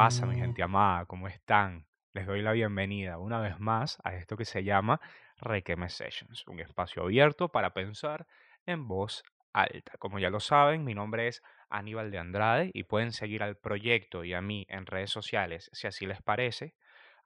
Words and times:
¿Qué 0.00 0.04
pasa, 0.04 0.24
mi 0.26 0.34
gente 0.34 0.62
amada? 0.62 1.04
¿Cómo 1.04 1.28
están? 1.28 1.86
Les 2.14 2.26
doy 2.26 2.40
la 2.40 2.52
bienvenida 2.52 3.18
una 3.18 3.38
vez 3.38 3.60
más 3.60 3.98
a 4.02 4.14
esto 4.14 4.34
que 4.38 4.46
se 4.46 4.64
llama 4.64 4.98
Requeme 5.36 5.90
Sessions, 5.90 6.46
un 6.46 6.58
espacio 6.58 7.02
abierto 7.02 7.50
para 7.50 7.74
pensar 7.74 8.26
en 8.64 8.88
voz 8.88 9.22
alta. 9.52 9.92
Como 9.98 10.18
ya 10.18 10.30
lo 10.30 10.40
saben, 10.40 10.84
mi 10.84 10.94
nombre 10.94 11.28
es 11.28 11.42
Aníbal 11.68 12.10
de 12.10 12.16
Andrade 12.16 12.70
y 12.72 12.84
pueden 12.84 13.12
seguir 13.12 13.42
al 13.42 13.58
proyecto 13.58 14.24
y 14.24 14.32
a 14.32 14.40
mí 14.40 14.64
en 14.70 14.86
redes 14.86 15.10
sociales 15.10 15.68
si 15.74 15.86
así 15.86 16.06
les 16.06 16.22
parece. 16.22 16.74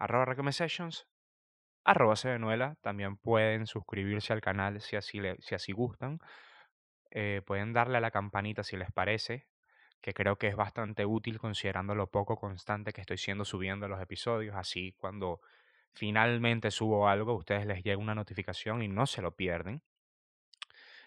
Arroba 0.01 0.25
Requeme 0.25 0.51
Sessions, 0.51 1.07
arroba. 1.85 2.17
También 2.81 3.17
pueden 3.19 3.69
suscribirse 3.69 4.33
al 4.33 4.41
canal 4.41 4.81
si 4.81 4.97
así, 4.97 5.21
le- 5.21 5.37
si 5.43 5.55
así 5.55 5.71
gustan. 5.71 6.19
Eh, 7.13 7.41
pueden 7.47 7.73
darle 7.73 7.99
a 7.99 8.01
la 8.01 8.11
campanita 8.11 8.65
si 8.65 8.77
les 8.77 8.91
parece 8.91 9.47
que 10.05 10.13
creo 10.13 10.37
que 10.37 10.49
es 10.49 10.55
bastante 10.55 11.07
útil 11.07 11.39
considerando 11.39 11.95
lo 11.95 12.09
poco 12.11 12.37
constante 12.37 12.93
que 12.93 13.01
estoy 13.01 13.17
siendo 13.17 13.47
subiendo 13.47 13.89
los 13.89 14.03
episodios. 14.03 14.55
Así 14.55 14.93
cuando 14.99 15.41
finalmente 15.95 16.71
subo 16.71 17.09
algo, 17.09 17.33
a 17.33 17.37
ustedes 17.37 17.65
les 17.65 17.83
llega 17.83 17.97
una 17.97 18.15
notificación 18.15 18.83
y 18.83 18.89
no 18.89 19.07
se 19.07 19.23
lo 19.23 19.35
pierden. 19.35 19.81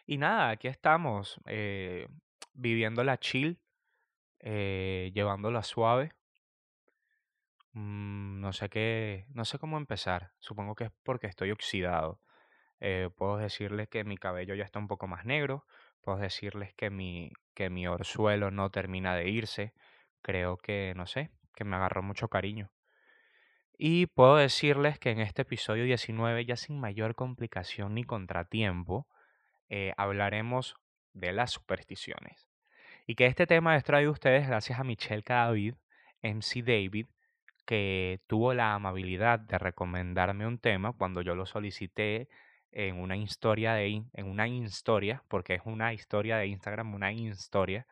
Y 0.07 0.17
nada, 0.17 0.49
aquí 0.49 0.67
estamos, 0.67 1.39
eh, 1.45 2.07
viviendo 2.53 3.03
la 3.03 3.19
chill, 3.19 3.59
eh, 4.39 5.11
llevándola 5.13 5.61
suave. 5.61 6.13
Mm, 7.73 8.41
no 8.41 8.51
sé 8.51 8.67
qué, 8.67 9.27
no 9.29 9.45
sé 9.45 9.59
cómo 9.59 9.77
empezar. 9.77 10.31
Supongo 10.39 10.73
que 10.73 10.85
es 10.85 10.91
porque 11.03 11.27
estoy 11.27 11.51
oxidado. 11.51 12.19
Eh, 12.79 13.11
puedo 13.15 13.37
decirles 13.37 13.89
que 13.89 14.03
mi 14.03 14.17
cabello 14.17 14.55
ya 14.55 14.63
está 14.63 14.79
un 14.79 14.87
poco 14.87 15.05
más 15.05 15.23
negro. 15.23 15.67
Puedo 16.01 16.17
decirles 16.19 16.73
que 16.75 16.89
mi, 16.89 17.31
que 17.53 17.69
mi 17.69 17.87
orzuelo 17.87 18.51
no 18.51 18.69
termina 18.69 19.15
de 19.15 19.29
irse. 19.29 19.73
Creo 20.21 20.57
que, 20.57 20.93
no 20.95 21.07
sé, 21.07 21.31
que 21.55 21.63
me 21.63 21.75
agarró 21.75 22.03
mucho 22.03 22.27
cariño. 22.27 22.71
Y 23.77 24.07
puedo 24.07 24.37
decirles 24.37 24.97
que 24.97 25.11
en 25.11 25.19
este 25.19 25.43
episodio 25.43 25.83
19, 25.83 26.45
ya 26.45 26.55
sin 26.55 26.79
mayor 26.79 27.13
complicación 27.13 27.93
ni 27.93 28.03
contratiempo, 28.03 29.07
eh, 29.69 29.93
hablaremos 29.97 30.75
de 31.13 31.31
las 31.31 31.51
supersticiones. 31.51 32.49
Y 33.05 33.15
que 33.15 33.25
este 33.27 33.47
tema 33.47 33.75
es 33.75 33.83
traído 33.83 34.09
a 34.09 34.13
ustedes 34.13 34.47
gracias 34.47 34.79
a 34.79 34.83
Michelle 34.83 35.23
David, 35.25 35.75
MC 36.23 36.63
David, 36.63 37.05
que 37.65 38.21
tuvo 38.27 38.53
la 38.53 38.73
amabilidad 38.73 39.39
de 39.39 39.57
recomendarme 39.57 40.47
un 40.47 40.57
tema 40.57 40.93
cuando 40.93 41.21
yo 41.21 41.35
lo 41.35 41.45
solicité 41.45 42.29
en 42.71 42.99
una 42.99 43.17
historia 43.17 43.73
de 43.73 44.03
en 44.13 44.25
una 44.27 44.47
historia, 44.47 45.23
porque 45.27 45.55
es 45.55 45.61
una 45.65 45.93
historia 45.93 46.37
de 46.37 46.47
Instagram, 46.47 46.93
una 46.93 47.11
historia. 47.11 47.87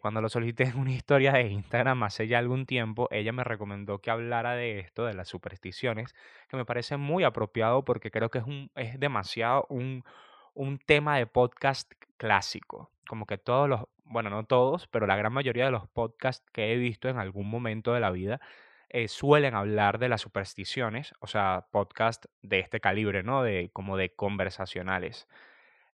cuando 0.00 0.20
lo 0.20 0.28
solicité 0.28 0.64
en 0.64 0.78
una 0.78 0.92
historia 0.92 1.32
de 1.32 1.48
Instagram 1.48 2.02
hace 2.02 2.26
ya 2.26 2.38
algún 2.38 2.66
tiempo, 2.66 3.08
ella 3.10 3.32
me 3.32 3.44
recomendó 3.44 4.00
que 4.00 4.10
hablara 4.10 4.54
de 4.54 4.80
esto, 4.80 5.04
de 5.04 5.14
las 5.14 5.28
supersticiones, 5.28 6.14
que 6.48 6.56
me 6.56 6.64
parece 6.64 6.96
muy 6.96 7.24
apropiado 7.24 7.84
porque 7.84 8.10
creo 8.10 8.30
que 8.30 8.38
es 8.38 8.44
un, 8.44 8.70
es 8.74 8.98
demasiado 8.98 9.66
un, 9.68 10.04
un 10.54 10.78
tema 10.78 11.16
de 11.18 11.26
podcast 11.26 11.92
clásico. 12.16 12.90
Como 13.08 13.26
que 13.26 13.38
todos 13.38 13.68
los, 13.68 13.84
bueno, 14.04 14.30
no 14.30 14.44
todos, 14.44 14.88
pero 14.88 15.06
la 15.06 15.16
gran 15.16 15.32
mayoría 15.32 15.64
de 15.66 15.70
los 15.70 15.88
podcasts 15.88 16.44
que 16.52 16.72
he 16.72 16.76
visto 16.76 17.08
en 17.08 17.18
algún 17.18 17.48
momento 17.48 17.92
de 17.92 18.00
la 18.00 18.10
vida 18.10 18.40
eh, 18.92 19.06
suelen 19.06 19.54
hablar 19.54 19.98
de 20.00 20.08
las 20.08 20.20
supersticiones, 20.20 21.14
o 21.20 21.28
sea, 21.28 21.68
podcast 21.70 22.24
de 22.42 22.58
este 22.58 22.80
calibre, 22.80 23.22
¿no? 23.22 23.44
De 23.44 23.70
como 23.72 23.96
de 23.96 24.14
conversacionales. 24.14 25.28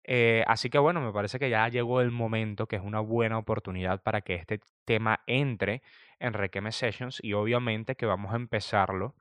Eh, 0.04 0.44
así 0.46 0.70
que 0.70 0.78
bueno, 0.78 1.02
me 1.02 1.12
parece 1.12 1.38
que 1.38 1.50
ya 1.50 1.68
llegó 1.68 2.00
el 2.00 2.10
momento, 2.10 2.66
que 2.66 2.76
es 2.76 2.82
una 2.82 3.00
buena 3.00 3.38
oportunidad 3.38 4.02
para 4.02 4.22
que 4.22 4.36
este 4.36 4.60
tema 4.86 5.20
entre 5.26 5.82
en 6.20 6.32
Requeme 6.32 6.72
Sessions 6.72 7.18
y 7.22 7.34
obviamente 7.34 7.96
que 7.96 8.06
vamos 8.06 8.32
a 8.32 8.36
empezarlo 8.36 9.14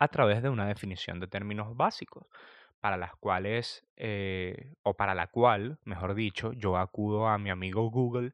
a 0.00 0.08
través 0.08 0.42
de 0.42 0.48
una 0.48 0.66
definición 0.66 1.20
de 1.20 1.28
términos 1.28 1.76
básicos, 1.76 2.26
para 2.80 2.96
las 2.96 3.14
cuales, 3.16 3.86
eh, 3.96 4.74
o 4.82 4.94
para 4.94 5.14
la 5.14 5.28
cual, 5.28 5.78
mejor 5.84 6.14
dicho, 6.14 6.52
yo 6.54 6.76
acudo 6.76 7.28
a 7.28 7.38
mi 7.38 7.50
amigo 7.50 7.90
Google, 7.90 8.32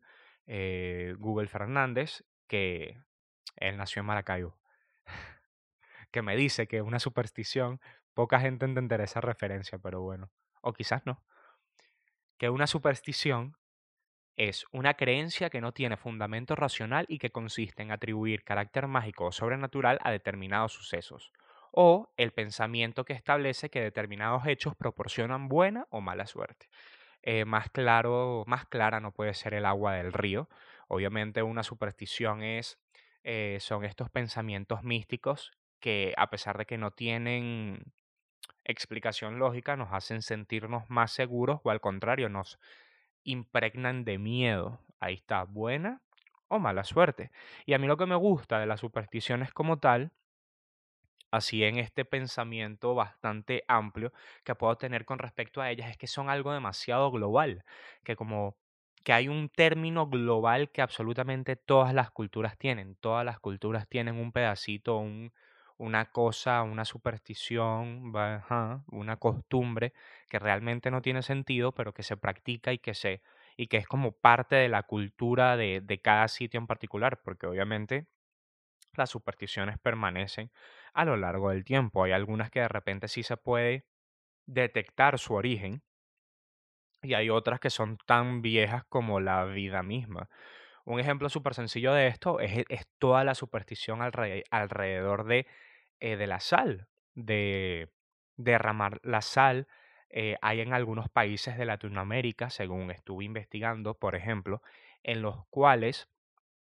Google 1.19 1.49
Fernández, 1.49 2.25
que 2.47 2.99
él 3.61 3.77
nació 3.77 4.01
en 4.01 4.07
Maracaibo, 4.07 4.59
que 6.11 6.23
me 6.23 6.37
dice 6.37 6.67
que 6.67 6.83
una 6.83 6.99
superstición, 6.99 7.81
poca 8.15 8.41
gente 8.41 8.65
entenderá 8.65 9.05
esa 9.05 9.21
referencia, 9.21 9.79
pero 9.79 10.01
bueno, 10.01 10.31
o 10.63 10.73
quizás 10.73 11.07
no, 11.07 11.23
que 12.39 12.51
una 12.51 12.67
superstición 12.67 13.57
es 14.37 14.67
una 14.71 14.95
creencia 14.95 15.51
que 15.51 15.61
no 15.61 15.73
tiene 15.73 15.97
fundamento 15.97 16.55
racional 16.55 17.07
y 17.09 17.19
que 17.19 17.31
consiste 17.31 17.83
en 17.83 17.91
atribuir 17.91 18.45
carácter 18.45 18.87
mágico 18.87 19.27
o 19.27 19.33
sobrenatural 19.33 19.99
a 20.03 20.13
determinados 20.13 20.73
sucesos, 20.73 21.33
o 21.73 22.13
el 22.17 22.33
pensamiento 22.33 23.05
que 23.05 23.13
establece 23.13 23.69
que 23.69 23.81
determinados 23.81 24.47
hechos 24.47 24.77
proporcionan 24.77 25.49
buena 25.49 25.87
o 25.91 26.01
mala 26.01 26.27
suerte. 26.27 26.69
Eh, 27.23 27.45
más 27.45 27.69
claro, 27.71 28.45
más 28.47 28.67
clara 28.67 29.01
no 29.01 29.13
puede 29.13 29.35
ser 29.35 29.55
el 29.55 29.67
agua 29.67 29.95
del 29.95 30.13
río. 30.13 30.49
Obviamente 30.87 31.43
una 31.43 31.65
superstición 31.65 32.43
es, 32.43 32.79
eh, 33.25 33.59
son 33.61 33.85
estos 33.85 34.11
pensamientos 34.11 34.83
místicos 34.83 35.53
que 35.81 36.15
a 36.17 36.31
pesar 36.31 36.59
de 36.59 36.67
que 36.67 36.79
no 36.79 36.91
tienen 36.91 37.93
explicación 38.65 39.39
lógica, 39.39 39.77
nos 39.77 39.93
hacen 39.93 40.23
sentirnos 40.23 40.89
más 40.89 41.13
seguros 41.13 41.61
o 41.65 41.71
al 41.71 41.81
contrario, 41.81 42.29
nos 42.29 42.59
impregnan 43.25 44.05
de 44.05 44.19
miedo. 44.19 44.81
Ahí 45.01 45.15
está, 45.15 45.45
buena 45.45 46.03
o 46.49 46.59
mala 46.59 46.85
suerte. 46.85 47.31
Y 47.67 47.75
a 47.75 47.79
mí 47.79 47.87
lo 47.87 47.97
que 47.97 48.07
me 48.07 48.17
gusta 48.17 48.59
de 48.59 48.67
las 48.67 48.81
supersticiones 48.81 49.53
como 49.53 49.79
tal, 49.79 50.13
así 51.31 51.65
en 51.65 51.79
este 51.79 52.05
pensamiento 52.05 52.95
bastante 52.95 53.65
amplio 53.69 54.13
que 54.45 54.55
puedo 54.55 54.77
tener 54.77 55.05
con 55.05 55.19
respecto 55.19 55.61
a 55.61 55.71
ellas, 55.71 55.91
es 55.91 55.97
que 55.99 56.07
son 56.07 56.31
algo 56.31 56.53
demasiado 56.53 57.11
global, 57.11 57.65
que 58.05 58.17
como 58.17 58.57
que 59.05 59.13
hay 59.13 59.29
un 59.29 59.49
término 59.49 60.09
global 60.09 60.71
que 60.71 60.83
absolutamente 60.83 61.57
todas 61.57 61.95
las 61.95 62.11
culturas 62.11 62.59
tienen, 62.59 62.97
todas 62.97 63.25
las 63.25 63.39
culturas 63.41 63.89
tienen 63.89 64.17
un 64.17 64.33
pedacito, 64.33 64.99
un, 64.99 65.33
una 65.79 66.11
cosa, 66.13 66.63
una 66.63 66.85
superstición, 66.85 68.13
una 68.91 69.17
costumbre 69.19 69.93
que 70.29 70.39
realmente 70.39 70.91
no 70.91 71.03
tiene 71.03 71.23
sentido, 71.23 71.73
pero 71.73 71.93
que 71.95 72.03
se 72.03 72.17
practica 72.17 72.73
y 72.73 72.79
que 72.79 72.95
se 72.95 73.23
y 73.57 73.67
que 73.69 73.77
es 73.79 73.87
como 73.89 74.13
parte 74.13 74.55
de 74.57 74.69
la 74.69 74.85
cultura 74.85 75.57
de, 75.57 75.81
de 75.83 76.01
cada 76.01 76.29
sitio 76.29 76.59
en 76.61 76.67
particular, 76.69 77.21
porque 77.23 77.47
obviamente 77.47 78.07
las 78.95 79.11
supersticiones 79.11 79.79
permanecen 79.79 80.51
a 80.93 81.05
lo 81.05 81.17
largo 81.17 81.51
del 81.51 81.65
tiempo. 81.65 82.05
Hay 82.05 82.13
algunas 82.13 82.51
que 82.51 82.61
de 82.61 82.69
repente 82.69 83.09
sí 83.09 83.23
se 83.23 83.37
puede 83.37 83.87
detectar 84.47 85.19
su 85.19 85.35
origen 85.35 85.83
y 87.03 87.15
hay 87.15 87.31
otras 87.31 87.61
que 87.61 87.71
son 87.71 87.99
tan 88.07 88.43
viejas 88.43 88.85
como 88.89 89.21
la 89.21 89.45
vida 89.45 89.83
misma. 89.83 90.29
Un 90.85 91.01
ejemplo 91.01 91.29
súper 91.29 91.55
sencillo 91.55 91.93
de 91.93 92.09
esto 92.09 92.41
es, 92.41 92.65
es 92.69 92.87
toda 92.99 93.25
la 93.25 93.35
superstición 93.35 94.01
alre- 94.01 94.45
alrededor 94.51 95.25
de, 95.25 95.47
eh, 96.01 96.17
de 96.17 96.27
la 96.27 96.41
sal, 96.41 96.89
de 97.15 97.91
derramar 98.37 99.01
la 99.03 99.23
sal. 99.23 99.69
Eh, 100.11 100.37
hay 100.43 100.61
en 100.61 100.73
algunos 100.73 101.09
países 101.11 101.59
de 101.59 101.67
Latinoamérica, 101.67 102.51
según 102.51 102.91
estuve 102.91 103.25
investigando, 103.25 103.95
por 103.99 104.15
ejemplo, 104.15 104.63
en 105.03 105.23
los 105.23 105.47
cuales 105.49 106.09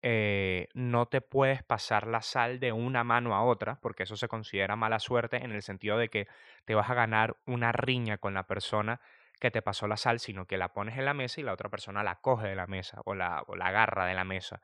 eh, 0.03 0.69
no 0.75 1.07
te 1.07 1.21
puedes 1.23 1.63
pasar 1.63 2.07
la 2.07 2.21
sal 2.23 2.61
de 2.61 2.73
una 2.73 3.05
mano 3.05 3.35
a 3.35 3.43
otra, 3.43 3.81
porque 3.81 4.03
eso 4.03 4.17
se 4.17 4.29
considera 4.29 4.77
mala 4.77 4.99
suerte 4.99 5.39
en 5.45 5.53
el 5.53 5.63
sentido 5.63 5.97
de 5.99 6.11
que 6.11 6.27
te 6.67 6.75
vas 6.75 6.91
a 6.91 6.95
ganar 6.95 7.37
una 7.47 7.73
riña 7.73 8.19
con 8.19 8.35
la 8.35 8.47
persona 8.47 9.01
que 9.45 9.51
te 9.51 9.61
pasó 9.61 9.87
la 9.87 9.99
sal, 9.99 10.21
sino 10.21 10.47
que 10.47 10.57
la 10.57 10.73
pones 10.73 10.97
en 10.97 11.05
la 11.05 11.13
mesa 11.13 11.39
y 11.39 11.45
la 11.45 11.53
otra 11.53 11.69
persona 11.69 12.03
la 12.03 12.23
coge 12.23 12.49
de 12.49 12.57
la 12.57 12.67
mesa 12.67 13.03
o 13.05 13.15
la, 13.15 13.45
o 13.47 13.57
la 13.57 13.67
agarra 13.67 14.07
de 14.07 14.15
la 14.15 14.25
mesa. 14.25 14.63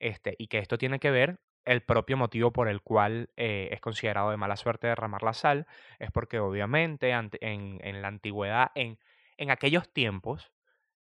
Este, 0.00 0.34
y 0.36 0.48
que 0.48 0.58
esto 0.58 0.78
tiene 0.78 0.98
que 0.98 1.12
ver 1.12 1.38
el 1.64 1.82
propio 1.82 2.16
motivo 2.16 2.52
por 2.52 2.66
el 2.66 2.82
cual 2.82 3.30
eh, 3.36 3.68
es 3.70 3.80
considerado 3.80 4.32
de 4.32 4.36
mala 4.36 4.56
suerte 4.56 4.88
derramar 4.88 5.22
la 5.22 5.32
sal, 5.32 5.68
es 6.00 6.10
porque 6.10 6.40
obviamente 6.40 7.10
en, 7.10 7.30
en 7.40 8.02
la 8.02 8.08
antigüedad, 8.08 8.72
en, 8.74 8.98
en 9.36 9.52
aquellos 9.52 9.92
tiempos, 9.92 10.50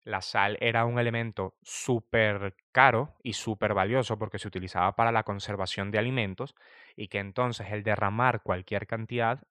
la 0.02 0.20
sal 0.20 0.58
era 0.60 0.84
un 0.84 0.98
elemento 0.98 1.54
súper 1.62 2.56
caro 2.72 3.14
y 3.22 3.34
súper 3.34 3.72
valioso 3.72 4.18
porque 4.18 4.40
se 4.40 4.48
utilizaba 4.48 4.96
para 4.96 5.12
la 5.12 5.22
conservación 5.22 5.92
de 5.92 5.98
alimentos 6.00 6.56
y 6.96 7.06
que 7.06 7.20
entonces 7.20 7.68
el 7.70 7.84
derramar 7.84 8.42
cualquier 8.42 8.88
cantidad 8.88 9.44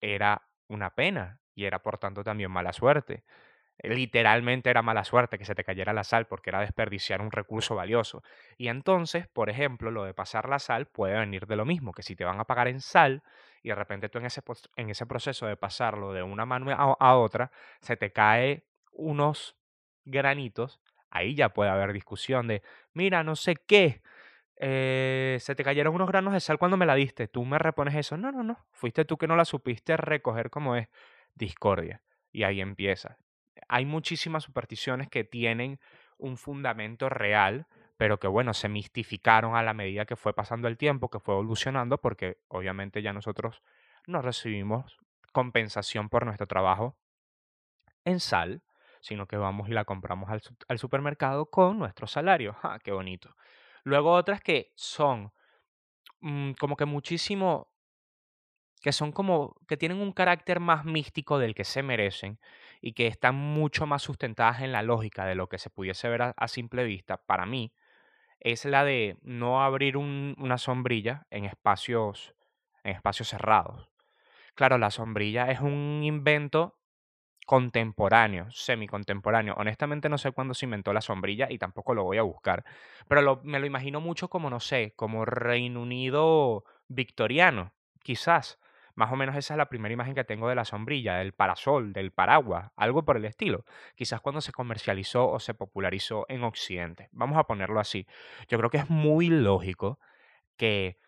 era 0.00 0.48
una 0.66 0.96
pena 0.96 1.41
y 1.54 1.64
era 1.64 1.80
por 1.82 1.98
tanto 1.98 2.24
también 2.24 2.50
mala 2.50 2.72
suerte. 2.72 3.24
Literalmente 3.82 4.70
era 4.70 4.82
mala 4.82 5.04
suerte 5.04 5.38
que 5.38 5.44
se 5.44 5.54
te 5.56 5.64
cayera 5.64 5.92
la 5.92 6.04
sal 6.04 6.26
porque 6.26 6.50
era 6.50 6.60
desperdiciar 6.60 7.20
un 7.20 7.32
recurso 7.32 7.74
valioso. 7.74 8.22
Y 8.56 8.68
entonces, 8.68 9.26
por 9.28 9.50
ejemplo, 9.50 9.90
lo 9.90 10.04
de 10.04 10.14
pasar 10.14 10.48
la 10.48 10.60
sal 10.60 10.86
puede 10.86 11.18
venir 11.18 11.46
de 11.46 11.56
lo 11.56 11.64
mismo, 11.64 11.92
que 11.92 12.02
si 12.02 12.14
te 12.14 12.24
van 12.24 12.38
a 12.40 12.44
pagar 12.44 12.68
en 12.68 12.80
sal 12.80 13.22
y 13.62 13.70
de 13.70 13.74
repente 13.74 14.08
tú 14.08 14.18
en 14.18 14.26
ese, 14.26 14.42
en 14.76 14.90
ese 14.90 15.06
proceso 15.06 15.46
de 15.46 15.56
pasarlo 15.56 16.12
de 16.12 16.22
una 16.22 16.46
mano 16.46 16.70
a, 16.70 16.96
a 16.98 17.16
otra, 17.16 17.50
se 17.80 17.96
te 17.96 18.12
cae 18.12 18.64
unos 18.92 19.56
granitos, 20.04 20.80
ahí 21.10 21.34
ya 21.34 21.48
puede 21.50 21.70
haber 21.70 21.92
discusión 21.92 22.46
de, 22.48 22.62
mira, 22.92 23.24
no 23.24 23.34
sé 23.36 23.56
qué, 23.56 24.02
eh, 24.56 25.38
se 25.40 25.54
te 25.54 25.64
cayeron 25.64 25.94
unos 25.94 26.08
granos 26.08 26.32
de 26.34 26.40
sal 26.40 26.58
cuando 26.58 26.76
me 26.76 26.86
la 26.86 26.94
diste, 26.94 27.28
tú 27.28 27.44
me 27.44 27.58
repones 27.58 27.94
eso. 27.96 28.16
No, 28.16 28.30
no, 28.32 28.42
no, 28.42 28.64
fuiste 28.72 29.04
tú 29.04 29.16
que 29.18 29.26
no 29.26 29.36
la 29.36 29.44
supiste 29.44 29.96
recoger 29.96 30.50
como 30.50 30.76
es. 30.76 30.88
Discordia. 31.34 32.02
Y 32.30 32.44
ahí 32.44 32.60
empieza. 32.60 33.18
Hay 33.68 33.84
muchísimas 33.84 34.44
supersticiones 34.44 35.08
que 35.08 35.24
tienen 35.24 35.78
un 36.18 36.36
fundamento 36.36 37.08
real, 37.08 37.66
pero 37.96 38.18
que 38.18 38.28
bueno, 38.28 38.54
se 38.54 38.68
mistificaron 38.68 39.56
a 39.56 39.62
la 39.62 39.74
medida 39.74 40.06
que 40.06 40.16
fue 40.16 40.34
pasando 40.34 40.68
el 40.68 40.78
tiempo, 40.78 41.10
que 41.10 41.20
fue 41.20 41.34
evolucionando, 41.34 41.98
porque 41.98 42.38
obviamente 42.48 43.02
ya 43.02 43.12
nosotros 43.12 43.62
no 44.06 44.22
recibimos 44.22 44.98
compensación 45.32 46.08
por 46.08 46.24
nuestro 46.24 46.46
trabajo 46.46 46.96
en 48.04 48.20
sal, 48.20 48.62
sino 49.00 49.26
que 49.26 49.36
vamos 49.36 49.68
y 49.68 49.72
la 49.72 49.84
compramos 49.84 50.30
al, 50.30 50.78
supermercado 50.78 51.46
con 51.46 51.78
nuestro 51.78 52.06
salario. 52.06 52.54
¡Ja, 52.54 52.78
qué 52.78 52.92
bonito! 52.92 53.34
Luego 53.84 54.12
otras 54.12 54.40
que 54.40 54.72
son 54.76 55.32
mm, 56.20 56.52
como 56.52 56.76
que 56.76 56.84
muchísimo, 56.84 57.71
que 58.82 58.92
son 58.92 59.12
como, 59.12 59.56
que 59.68 59.76
tienen 59.76 60.00
un 60.00 60.12
carácter 60.12 60.60
más 60.60 60.84
místico 60.84 61.38
del 61.38 61.54
que 61.54 61.64
se 61.64 61.82
merecen 61.82 62.38
y 62.80 62.92
que 62.94 63.06
están 63.06 63.34
mucho 63.36 63.86
más 63.86 64.02
sustentadas 64.02 64.60
en 64.62 64.72
la 64.72 64.82
lógica 64.82 65.24
de 65.26 65.34
lo 65.36 65.48
que 65.48 65.58
se 65.58 65.70
pudiese 65.70 66.08
ver 66.08 66.22
a, 66.36 66.48
simple 66.48 66.84
vista, 66.84 67.18
para 67.18 67.46
mí, 67.46 67.72
es 68.40 68.64
la 68.64 68.84
de 68.84 69.18
no 69.22 69.62
abrir 69.62 69.96
un- 69.96 70.34
una 70.38 70.58
sombrilla 70.58 71.26
en 71.30 71.44
espacios, 71.44 72.34
en 72.84 72.96
espacios 72.96 73.28
cerrados. 73.28 73.90
Claro, 74.54 74.78
la 74.78 74.90
sombrilla 74.90 75.50
es 75.50 75.60
un 75.60 76.02
invento 76.04 76.78
contemporáneo, 77.46 78.50
semicontemporáneo. 78.50 79.54
Honestamente 79.56 80.08
no 80.08 80.18
sé 80.18 80.32
cuándo 80.32 80.54
se 80.54 80.66
inventó 80.66 80.92
la 80.92 81.00
sombrilla 81.00 81.48
y 81.50 81.58
tampoco 81.58 81.94
lo 81.94 82.04
voy 82.04 82.18
a 82.18 82.22
buscar, 82.22 82.64
pero 83.08 83.40
me 83.44 83.58
lo 83.60 83.66
imagino 83.66 84.00
mucho 84.00 84.28
como, 84.28 84.48
no 84.50 84.60
sé, 84.60 84.94
como 84.96 85.24
Reino 85.24 85.82
Unido 85.82 86.64
victoriano, 86.88 87.74
quizás. 88.02 88.58
Más 88.94 89.12
o 89.12 89.16
menos 89.16 89.36
esa 89.36 89.54
es 89.54 89.58
la 89.58 89.68
primera 89.68 89.92
imagen 89.92 90.14
que 90.14 90.24
tengo 90.24 90.48
de 90.48 90.54
la 90.54 90.64
sombrilla, 90.64 91.16
del 91.16 91.32
parasol, 91.32 91.92
del 91.92 92.12
paraguas, 92.12 92.70
algo 92.76 93.04
por 93.04 93.16
el 93.16 93.24
estilo. 93.24 93.64
Quizás 93.96 94.20
cuando 94.20 94.40
se 94.40 94.52
comercializó 94.52 95.28
o 95.30 95.40
se 95.40 95.54
popularizó 95.54 96.26
en 96.28 96.44
Occidente. 96.44 97.08
Vamos 97.12 97.38
a 97.38 97.44
ponerlo 97.44 97.80
así. 97.80 98.06
Yo 98.48 98.58
creo 98.58 98.70
que 98.70 98.78
es 98.78 98.90
muy 98.90 99.28
lógico 99.28 99.98
que... 100.56 100.98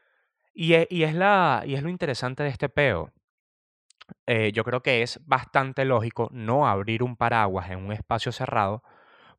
Y 0.54 0.74
e- 0.74 0.88
es, 0.90 1.14
la, 1.14 1.64
y 1.66 1.74
es 1.74 1.82
lo 1.82 1.90
interesante 1.90 2.42
de 2.44 2.50
este 2.50 2.68
peo 2.68 3.12
eh, 4.26 4.52
yo 4.52 4.64
creo 4.64 4.82
que 4.82 5.02
es 5.02 5.20
bastante 5.26 5.84
lógico 5.84 6.28
no 6.32 6.66
abrir 6.68 7.02
un 7.02 7.16
paraguas 7.16 7.70
en 7.70 7.78
un 7.78 7.92
espacio 7.92 8.32
cerrado 8.32 8.82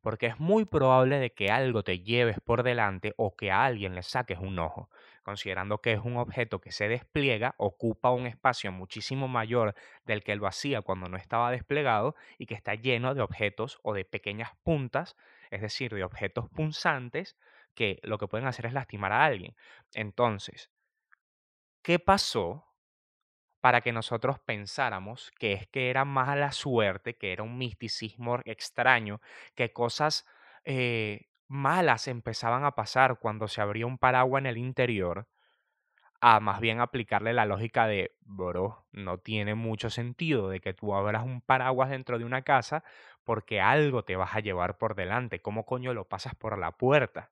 porque 0.02 0.26
es 0.26 0.38
muy 0.38 0.64
probable 0.64 1.18
de 1.18 1.32
que 1.32 1.50
algo 1.50 1.82
te 1.82 2.00
lleves 2.00 2.38
por 2.44 2.62
delante 2.62 3.12
o 3.16 3.34
que 3.36 3.50
a 3.50 3.64
alguien 3.64 3.94
le 3.96 4.02
saques 4.04 4.38
un 4.38 4.58
ojo, 4.60 4.88
considerando 5.26 5.78
que 5.78 5.92
es 5.92 5.98
un 5.98 6.18
objeto 6.18 6.60
que 6.60 6.70
se 6.70 6.86
despliega, 6.86 7.56
ocupa 7.58 8.12
un 8.12 8.28
espacio 8.28 8.70
muchísimo 8.70 9.26
mayor 9.26 9.74
del 10.04 10.22
que 10.22 10.36
lo 10.36 10.46
hacía 10.46 10.82
cuando 10.82 11.08
no 11.08 11.16
estaba 11.16 11.50
desplegado 11.50 12.14
y 12.38 12.46
que 12.46 12.54
está 12.54 12.76
lleno 12.76 13.12
de 13.12 13.22
objetos 13.22 13.80
o 13.82 13.92
de 13.92 14.04
pequeñas 14.04 14.52
puntas, 14.62 15.16
es 15.50 15.62
decir, 15.62 15.92
de 15.92 16.04
objetos 16.04 16.48
punzantes 16.48 17.36
que 17.74 17.98
lo 18.04 18.18
que 18.18 18.28
pueden 18.28 18.46
hacer 18.46 18.66
es 18.66 18.72
lastimar 18.72 19.10
a 19.10 19.24
alguien. 19.24 19.56
Entonces, 19.94 20.70
¿qué 21.82 21.98
pasó? 21.98 22.62
para 23.60 23.80
que 23.80 23.90
nosotros 23.90 24.38
pensáramos 24.38 25.32
que 25.40 25.54
es 25.54 25.66
que 25.66 25.90
era 25.90 26.04
mala 26.04 26.52
suerte, 26.52 27.16
que 27.16 27.32
era 27.32 27.42
un 27.42 27.58
misticismo 27.58 28.38
extraño, 28.44 29.20
que 29.56 29.72
cosas 29.72 30.24
eh, 30.64 31.26
malas 31.48 32.08
empezaban 32.08 32.64
a 32.64 32.72
pasar 32.72 33.18
cuando 33.18 33.48
se 33.48 33.60
abría 33.60 33.86
un 33.86 33.98
paraguas 33.98 34.40
en 34.42 34.46
el 34.46 34.58
interior, 34.58 35.28
a 36.20 36.40
más 36.40 36.60
bien 36.60 36.80
aplicarle 36.80 37.32
la 37.34 37.44
lógica 37.46 37.86
de, 37.86 38.16
bro, 38.20 38.86
no 38.92 39.18
tiene 39.18 39.54
mucho 39.54 39.90
sentido 39.90 40.48
de 40.48 40.60
que 40.60 40.72
tú 40.74 40.94
abras 40.94 41.24
un 41.24 41.40
paraguas 41.42 41.90
dentro 41.90 42.18
de 42.18 42.24
una 42.24 42.42
casa 42.42 42.84
porque 43.24 43.60
algo 43.60 44.04
te 44.04 44.16
vas 44.16 44.34
a 44.34 44.40
llevar 44.40 44.78
por 44.78 44.94
delante. 44.94 45.40
¿Cómo 45.42 45.66
coño 45.66 45.94
lo 45.94 46.08
pasas 46.08 46.34
por 46.34 46.58
la 46.58 46.72
puerta? 46.72 47.30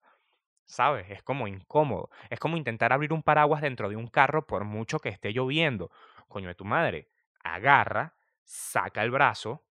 ¿Sabes? 0.66 1.11
Es 1.11 1.22
como 1.22 1.49
incómodo. 1.49 2.11
Es 2.31 2.40
como 2.40 2.56
intentar 2.56 2.93
abrir 2.93 3.12
un 3.12 3.22
paraguas 3.22 3.62
dentro 3.62 3.88
de 3.88 3.96
un 3.96 4.08
carro 4.08 4.46
por 4.46 4.64
mucho 4.64 4.99
que 5.00 5.11
esté 5.11 5.32
lloviendo. 5.32 5.90
Coño 6.28 6.49
de 6.49 6.55
tu 6.55 6.64
madre. 6.64 7.11
Agarra, 7.43 8.14
saca 8.44 9.02
el 9.02 9.11
brazo, 9.11 9.64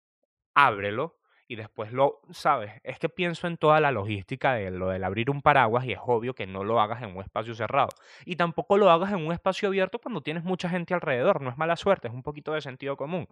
ábrelo 0.55 1.20
y 1.51 1.57
después 1.57 1.92
lo, 1.92 2.21
¿sabes? 2.31 2.71
Es 2.81 2.98
que 2.98 3.09
pienso 3.09 3.45
en 3.45 3.57
toda 3.57 3.81
la 3.81 3.92
logística 3.92 4.53
de 4.53 4.71
lo 4.71 4.88
del 4.88 5.03
abrir 5.03 5.30
un 5.30 5.42
paraguas 5.42 5.83
y 5.83 5.92
es 5.92 6.00
obvio 6.01 6.33
que 6.33 6.48
no 6.48 6.63
lo 6.63 6.80
hagas 6.80 7.03
en 7.03 7.13
un 7.13 7.21
espacio 7.21 7.53
cerrado. 7.53 7.89
Y 8.24 8.38
tampoco 8.38 8.77
lo 8.77 8.89
hagas 8.89 9.12
en 9.12 9.18
un 9.18 9.33
espacio 9.33 9.68
abierto 9.68 10.00
cuando 10.00 10.21
tienes 10.21 10.45
mucha 10.45 10.69
gente 10.69 10.94
alrededor. 10.94 11.42
No 11.42 11.50
es 11.50 11.57
mala 11.57 11.75
suerte, 11.75 12.07
es 12.07 12.13
un 12.13 12.24
poquito 12.24 12.53
de 12.53 12.62
sentido 12.62 12.95
común. 12.95 13.27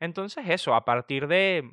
Entonces 0.00 0.44
eso, 0.50 0.74
a 0.74 0.84
partir 0.84 1.28
de, 1.28 1.72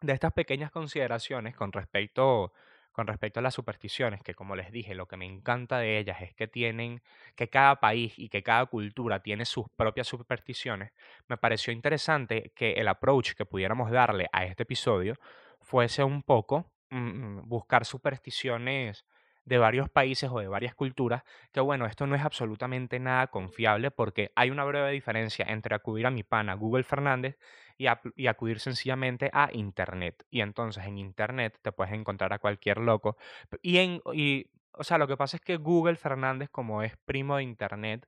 de 0.00 0.12
estas 0.12 0.32
pequeñas 0.34 0.70
consideraciones 0.70 1.56
con 1.56 1.72
respecto, 1.72 2.52
con 2.92 3.06
respecto 3.06 3.40
a 3.40 3.42
las 3.42 3.54
supersticiones, 3.54 4.22
que 4.22 4.34
como 4.34 4.54
les 4.54 4.70
dije, 4.70 4.94
lo 4.94 5.06
que 5.06 5.16
me 5.16 5.26
encanta 5.26 5.78
de 5.78 5.98
ellas 5.98 6.22
es 6.22 6.34
que 6.34 6.46
tienen, 6.46 7.02
que 7.34 7.48
cada 7.48 7.80
país 7.80 8.18
y 8.18 8.28
que 8.28 8.42
cada 8.42 8.66
cultura 8.66 9.20
tiene 9.22 9.44
sus 9.44 9.66
propias 9.76 10.06
supersticiones, 10.06 10.92
me 11.28 11.36
pareció 11.38 11.72
interesante 11.72 12.52
que 12.54 12.72
el 12.74 12.88
approach 12.88 13.32
que 13.32 13.46
pudiéramos 13.46 13.90
darle 13.90 14.28
a 14.32 14.44
este 14.44 14.64
episodio 14.64 15.16
fuese 15.60 16.04
un 16.04 16.22
poco 16.22 16.70
mm, 16.90 16.96
mm, 16.98 17.48
buscar 17.48 17.84
supersticiones 17.84 19.04
de 19.44 19.58
varios 19.58 19.88
países 19.88 20.30
o 20.30 20.38
de 20.38 20.48
varias 20.48 20.74
culturas, 20.74 21.24
que 21.52 21.60
bueno, 21.60 21.86
esto 21.86 22.06
no 22.06 22.14
es 22.14 22.22
absolutamente 22.22 22.98
nada 23.00 23.26
confiable 23.26 23.90
porque 23.90 24.32
hay 24.36 24.50
una 24.50 24.64
breve 24.64 24.92
diferencia 24.92 25.44
entre 25.48 25.74
acudir 25.74 26.06
a 26.06 26.10
mi 26.10 26.22
pana 26.22 26.54
Google 26.54 26.84
Fernández 26.84 27.38
y, 27.76 28.26
acudir 28.26 28.60
sencillamente 28.60 29.30
a 29.32 29.48
Internet. 29.52 30.24
Y 30.30 30.40
entonces 30.40 30.84
en 30.86 30.98
Internet 30.98 31.58
te 31.62 31.72
puedes 31.72 31.92
encontrar 31.92 32.32
a 32.32 32.38
cualquier 32.38 32.78
loco. 32.78 33.16
Y, 33.62 33.78
en, 33.78 34.00
y, 34.12 34.46
o 34.72 34.84
sea, 34.84 34.98
lo 34.98 35.08
que 35.08 35.16
pasa 35.16 35.36
es 35.36 35.42
que 35.42 35.56
Google 35.56 35.96
Fernández, 35.96 36.48
como 36.50 36.82
es 36.82 36.96
primo 36.98 37.36
de 37.36 37.42
Internet 37.42 38.06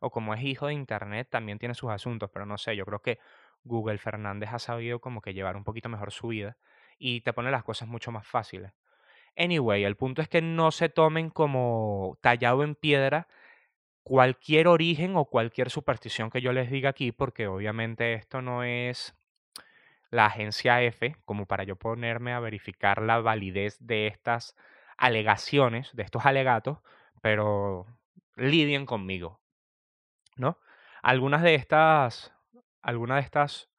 o 0.00 0.10
como 0.10 0.34
es 0.34 0.42
hijo 0.42 0.66
de 0.66 0.74
Internet, 0.74 1.28
también 1.30 1.58
tiene 1.58 1.74
sus 1.74 1.90
asuntos, 1.90 2.30
pero 2.30 2.44
no 2.44 2.58
sé, 2.58 2.76
yo 2.76 2.84
creo 2.84 3.00
que 3.00 3.18
Google 3.64 3.98
Fernández 3.98 4.50
ha 4.52 4.58
sabido 4.58 5.00
como 5.00 5.22
que 5.22 5.32
llevar 5.32 5.56
un 5.56 5.64
poquito 5.64 5.88
mejor 5.88 6.12
su 6.12 6.28
vida 6.28 6.58
y 6.98 7.22
te 7.22 7.32
pone 7.32 7.50
las 7.50 7.64
cosas 7.64 7.88
mucho 7.88 8.12
más 8.12 8.26
fáciles. 8.26 8.72
Anyway, 9.36 9.84
el 9.84 9.96
punto 9.96 10.22
es 10.22 10.28
que 10.28 10.42
no 10.42 10.70
se 10.70 10.88
tomen 10.88 11.30
como 11.30 12.18
tallado 12.20 12.62
en 12.62 12.74
piedra 12.74 13.26
cualquier 14.04 14.68
origen 14.68 15.16
o 15.16 15.24
cualquier 15.24 15.70
superstición 15.70 16.30
que 16.30 16.40
yo 16.40 16.52
les 16.52 16.70
diga 16.70 16.90
aquí, 16.90 17.10
porque 17.10 17.48
obviamente 17.48 18.14
esto 18.14 18.42
no 18.42 18.62
es 18.62 19.14
la 20.10 20.26
agencia 20.26 20.80
F, 20.82 21.16
como 21.24 21.46
para 21.46 21.64
yo 21.64 21.76
ponerme 21.76 22.32
a 22.32 22.40
verificar 22.40 23.02
la 23.02 23.20
validez 23.20 23.76
de 23.80 24.06
estas 24.06 24.54
alegaciones, 24.96 25.90
de 25.94 26.04
estos 26.04 26.24
alegatos, 26.26 26.78
pero 27.20 27.86
lidien 28.36 28.86
conmigo, 28.86 29.40
¿no? 30.36 30.58
Algunas 31.02 31.42
de 31.42 31.54
estas, 31.56 32.32
algunas 32.82 33.16
de 33.16 33.22
estas 33.22 33.70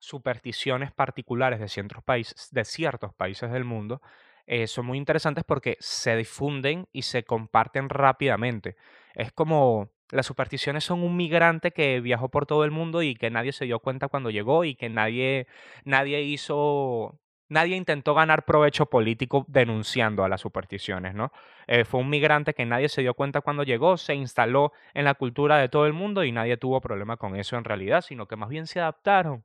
supersticiones 0.00 0.92
particulares 0.92 1.60
de 1.60 1.68
ciertos 1.68 2.02
países, 2.04 2.48
de 2.50 2.64
ciertos 2.64 3.14
países 3.14 3.50
del 3.50 3.64
mundo 3.64 4.02
eh, 4.50 4.66
son 4.66 4.86
muy 4.86 4.96
interesantes 4.96 5.44
porque 5.44 5.76
se 5.78 6.16
difunden 6.16 6.88
y 6.90 7.02
se 7.02 7.22
comparten 7.22 7.90
rápidamente. 7.90 8.76
Es 9.14 9.30
como 9.30 9.90
las 10.10 10.24
supersticiones 10.24 10.84
son 10.84 11.02
un 11.02 11.16
migrante 11.18 11.70
que 11.70 12.00
viajó 12.00 12.30
por 12.30 12.46
todo 12.46 12.64
el 12.64 12.70
mundo 12.70 13.02
y 13.02 13.14
que 13.14 13.28
nadie 13.28 13.52
se 13.52 13.66
dio 13.66 13.78
cuenta 13.80 14.08
cuando 14.08 14.30
llegó 14.30 14.64
y 14.64 14.74
que 14.74 14.88
nadie, 14.88 15.48
nadie 15.84 16.22
hizo, 16.22 17.20
nadie 17.50 17.76
intentó 17.76 18.14
ganar 18.14 18.46
provecho 18.46 18.86
político 18.86 19.44
denunciando 19.48 20.24
a 20.24 20.30
las 20.30 20.40
supersticiones, 20.40 21.14
¿no? 21.14 21.30
Eh, 21.66 21.84
fue 21.84 22.00
un 22.00 22.08
migrante 22.08 22.54
que 22.54 22.64
nadie 22.64 22.88
se 22.88 23.02
dio 23.02 23.12
cuenta 23.12 23.42
cuando 23.42 23.64
llegó, 23.64 23.98
se 23.98 24.14
instaló 24.14 24.72
en 24.94 25.04
la 25.04 25.12
cultura 25.12 25.58
de 25.58 25.68
todo 25.68 25.84
el 25.86 25.92
mundo 25.92 26.24
y 26.24 26.32
nadie 26.32 26.56
tuvo 26.56 26.80
problema 26.80 27.18
con 27.18 27.36
eso 27.36 27.58
en 27.58 27.64
realidad, 27.64 28.00
sino 28.00 28.26
que 28.26 28.36
más 28.36 28.48
bien 28.48 28.66
se 28.66 28.80
adaptaron 28.80 29.42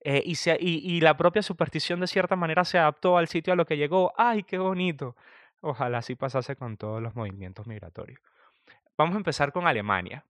eh, 0.00 0.22
y, 0.24 1.00
la 1.00 1.16
propia 1.16 1.42
superstición 1.42 2.00
de 2.00 2.06
cierta 2.06 2.36
manera 2.36 2.64
se 2.64 2.78
adaptó 2.78 3.18
al 3.18 3.28
sitio 3.28 3.52
a 3.52 3.56
lo 3.56 3.66
que 3.66 3.76
llegó. 3.76 4.12
¡Ay, 4.16 4.44
qué 4.44 4.58
bonito! 4.58 5.16
Ojalá 5.60 5.98
así 5.98 6.14
pasase 6.14 6.56
con 6.56 6.76
todos 6.76 7.02
los 7.02 7.16
movimientos 7.16 7.66
migratorios. 7.66 8.20
Vamos 8.96 9.14
a 9.14 9.18
empezar 9.18 9.52
con 9.52 9.66
Alemania. 9.66 10.24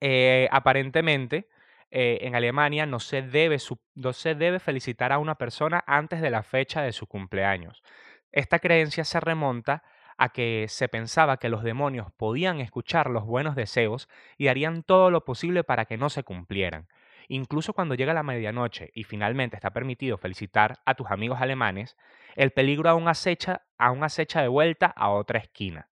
Eh, 0.00 0.48
aparentemente, 0.52 1.48
eh, 1.90 2.18
en 2.22 2.34
Alemania 2.34 2.86
no 2.86 3.00
se, 3.00 3.22
debe, 3.22 3.58
no 3.94 4.12
se 4.12 4.34
debe 4.34 4.60
felicitar 4.60 5.12
a 5.12 5.18
una 5.18 5.34
persona 5.34 5.82
antes 5.86 6.20
de 6.20 6.30
la 6.30 6.42
fecha 6.42 6.82
de 6.82 6.92
su 6.92 7.06
cumpleaños. 7.06 7.82
Esta 8.30 8.60
creencia 8.60 9.04
se 9.04 9.20
remonta 9.20 9.82
a 10.16 10.28
que 10.30 10.66
se 10.68 10.88
pensaba 10.88 11.38
que 11.38 11.48
los 11.48 11.64
demonios 11.64 12.12
podían 12.12 12.60
escuchar 12.60 13.10
los 13.10 13.24
buenos 13.24 13.56
deseos 13.56 14.08
y 14.38 14.48
harían 14.48 14.82
todo 14.84 15.10
lo 15.10 15.24
posible 15.24 15.64
para 15.64 15.84
que 15.84 15.96
no 15.96 16.10
se 16.10 16.22
cumplieran. 16.22 16.86
Incluso 17.28 17.72
cuando 17.72 17.94
llega 17.94 18.14
la 18.14 18.22
medianoche 18.22 18.90
y 18.94 19.04
finalmente 19.04 19.56
está 19.56 19.70
permitido 19.70 20.18
felicitar 20.18 20.80
a 20.84 20.94
tus 20.94 21.10
amigos 21.10 21.40
alemanes, 21.40 21.96
el 22.36 22.50
peligro 22.52 22.90
aún 22.90 23.08
acecha, 23.08 23.62
aún 23.78 24.04
acecha 24.04 24.42
de 24.42 24.48
vuelta 24.48 24.86
a 24.86 25.10
otra 25.10 25.38
esquina. 25.38 25.88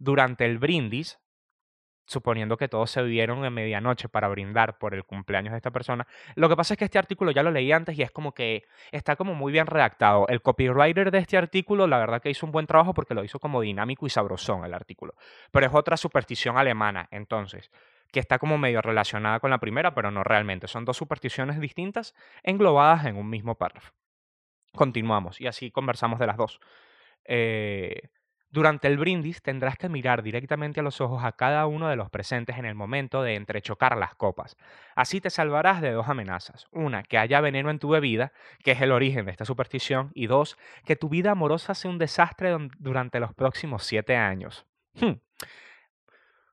durante 0.00 0.46
el 0.46 0.58
brindis, 0.58 1.20
suponiendo 2.06 2.56
que 2.56 2.68
todos 2.68 2.90
se 2.90 3.02
vieron 3.02 3.44
en 3.44 3.52
medianoche 3.52 4.08
para 4.08 4.26
brindar 4.28 4.78
por 4.78 4.94
el 4.94 5.04
cumpleaños 5.04 5.52
de 5.52 5.58
esta 5.58 5.70
persona. 5.70 6.08
Lo 6.34 6.48
que 6.48 6.56
pasa 6.56 6.74
es 6.74 6.78
que 6.78 6.86
este 6.86 6.98
artículo 6.98 7.30
ya 7.30 7.44
lo 7.44 7.52
leí 7.52 7.70
antes 7.70 7.96
y 7.96 8.02
es 8.02 8.10
como 8.10 8.32
que 8.32 8.64
está 8.90 9.14
como 9.14 9.34
muy 9.34 9.52
bien 9.52 9.66
redactado. 9.66 10.26
El 10.28 10.42
copywriter 10.42 11.12
de 11.12 11.18
este 11.18 11.36
artículo, 11.36 11.86
la 11.86 11.98
verdad 11.98 12.20
que 12.20 12.30
hizo 12.30 12.46
un 12.46 12.52
buen 12.52 12.66
trabajo 12.66 12.94
porque 12.94 13.14
lo 13.14 13.22
hizo 13.22 13.38
como 13.38 13.60
dinámico 13.60 14.06
y 14.06 14.10
sabrosón 14.10 14.64
el 14.64 14.74
artículo. 14.74 15.14
Pero 15.52 15.66
es 15.66 15.74
otra 15.74 15.96
superstición 15.96 16.58
alemana, 16.58 17.06
entonces, 17.12 17.70
que 18.12 18.20
está 18.20 18.38
como 18.38 18.58
medio 18.58 18.82
relacionada 18.82 19.40
con 19.40 19.50
la 19.50 19.58
primera, 19.58 19.94
pero 19.94 20.10
no 20.10 20.24
realmente. 20.24 20.68
Son 20.68 20.84
dos 20.84 20.96
supersticiones 20.96 21.60
distintas 21.60 22.14
englobadas 22.42 23.06
en 23.06 23.16
un 23.16 23.28
mismo 23.28 23.56
párrafo. 23.56 23.92
Continuamos 24.72 25.40
y 25.40 25.46
así 25.46 25.70
conversamos 25.70 26.18
de 26.18 26.26
las 26.26 26.36
dos. 26.36 26.60
Eh, 27.24 28.10
durante 28.52 28.88
el 28.88 28.98
brindis 28.98 29.42
tendrás 29.42 29.76
que 29.76 29.88
mirar 29.88 30.24
directamente 30.24 30.80
a 30.80 30.82
los 30.82 31.00
ojos 31.00 31.22
a 31.22 31.32
cada 31.32 31.66
uno 31.66 31.88
de 31.88 31.94
los 31.94 32.10
presentes 32.10 32.58
en 32.58 32.64
el 32.64 32.74
momento 32.74 33.22
de 33.22 33.36
entrechocar 33.36 33.96
las 33.96 34.16
copas. 34.16 34.56
Así 34.96 35.20
te 35.20 35.30
salvarás 35.30 35.80
de 35.80 35.92
dos 35.92 36.08
amenazas. 36.08 36.66
Una, 36.72 37.04
que 37.04 37.16
haya 37.16 37.40
veneno 37.40 37.70
en 37.70 37.78
tu 37.78 37.90
bebida, 37.90 38.32
que 38.64 38.72
es 38.72 38.80
el 38.80 38.90
origen 38.90 39.24
de 39.24 39.30
esta 39.30 39.44
superstición. 39.44 40.10
Y 40.14 40.26
dos, 40.26 40.58
que 40.84 40.96
tu 40.96 41.08
vida 41.08 41.30
amorosa 41.30 41.74
sea 41.74 41.92
un 41.92 41.98
desastre 41.98 42.56
durante 42.78 43.20
los 43.20 43.32
próximos 43.34 43.84
siete 43.84 44.16
años. 44.16 44.66
Hmm. 44.94 45.20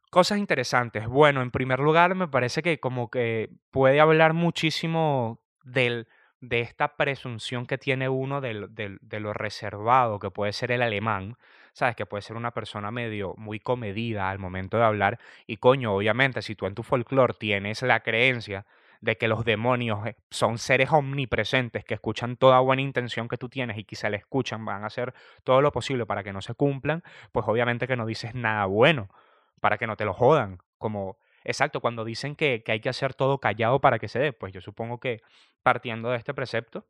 Cosas 0.10 0.38
interesantes. 0.38 1.08
Bueno, 1.08 1.42
en 1.42 1.52
primer 1.52 1.80
lugar, 1.80 2.16
me 2.16 2.28
parece 2.28 2.64
que 2.64 2.80
como 2.80 3.10
que 3.10 3.50
puede 3.72 4.00
hablar 4.00 4.34
muchísimo 4.34 5.42
del 5.64 6.08
de 6.40 6.62
esta 6.62 6.96
presunción 6.96 7.66
que 7.66 7.78
tiene 7.78 8.10
uno 8.10 8.42
de, 8.42 8.68
de, 8.70 9.20
lo 9.20 9.34
reservado 9.34 10.20
que 10.20 10.30
puede 10.30 10.54
ser 10.54 10.72
el 10.72 10.84
alemán, 10.84 11.36
sabes 11.74 11.96
que 11.96 12.06
puede 12.06 12.22
ser 12.22 12.36
una 12.38 12.52
persona 12.52 12.92
medio 12.92 13.34
muy 13.38 13.60
comedida 13.60 14.30
al 14.30 14.40
momento 14.40 14.78
de 14.78 14.84
hablar. 14.84 15.20
Y 15.48 15.58
coño, 15.58 15.96
obviamente 15.96 16.42
si 16.42 16.56
tú 16.56 16.68
en 16.68 16.76
tu 16.76 16.84
folclore 16.84 17.34
tienes 17.34 17.82
la 17.82 18.02
creencia 18.02 18.66
de 19.02 19.18
que 19.18 19.28
los 19.28 19.46
demonios 19.46 20.06
eh, 20.08 20.16
son 20.30 20.58
seres 20.58 20.92
omnipresentes 20.92 21.84
que 21.86 21.96
escuchan 21.96 22.38
toda 22.38 22.60
buena 22.60 22.82
intención 22.82 23.28
que 23.28 23.38
tú 23.38 23.50
tienes 23.50 23.78
y 23.78 23.96
se 23.96 24.10
le 24.10 24.18
escuchan 24.18 24.64
van 24.64 24.84
a 24.84 24.88
hacer 24.88 25.14
todo 25.44 25.62
lo 25.62 25.72
posible 25.72 26.06
para 26.06 26.24
que 26.24 26.34
no 26.34 26.42
se 26.42 26.54
cumplan, 26.54 27.04
pues 27.32 27.48
obviamente 27.48 27.88
que 27.88 27.96
no 27.96 28.06
dices 28.06 28.36
nada 28.36 28.66
bueno 28.66 29.10
para 29.60 29.78
que 29.78 29.88
no 29.88 29.96
te 29.98 30.06
lo 30.06 30.14
jodan, 30.14 30.60
como 30.78 31.18
exacto, 31.44 31.82
cuando 31.82 32.04
dicen 32.06 32.36
que, 32.36 32.64
que 32.64 32.74
hay 32.74 32.80
que 32.82 32.90
hacer 32.90 33.14
todo 33.14 33.40
callado 33.40 33.80
para 33.82 34.00
que 34.00 34.08
se 34.08 34.20
dé, 34.20 34.34
pues 34.34 34.54
yo 34.54 34.62
supongo 34.62 35.00
que 35.00 35.22
partiendo 35.64 36.10
de 36.10 36.18
este 36.18 36.34
precepto, 36.34 36.86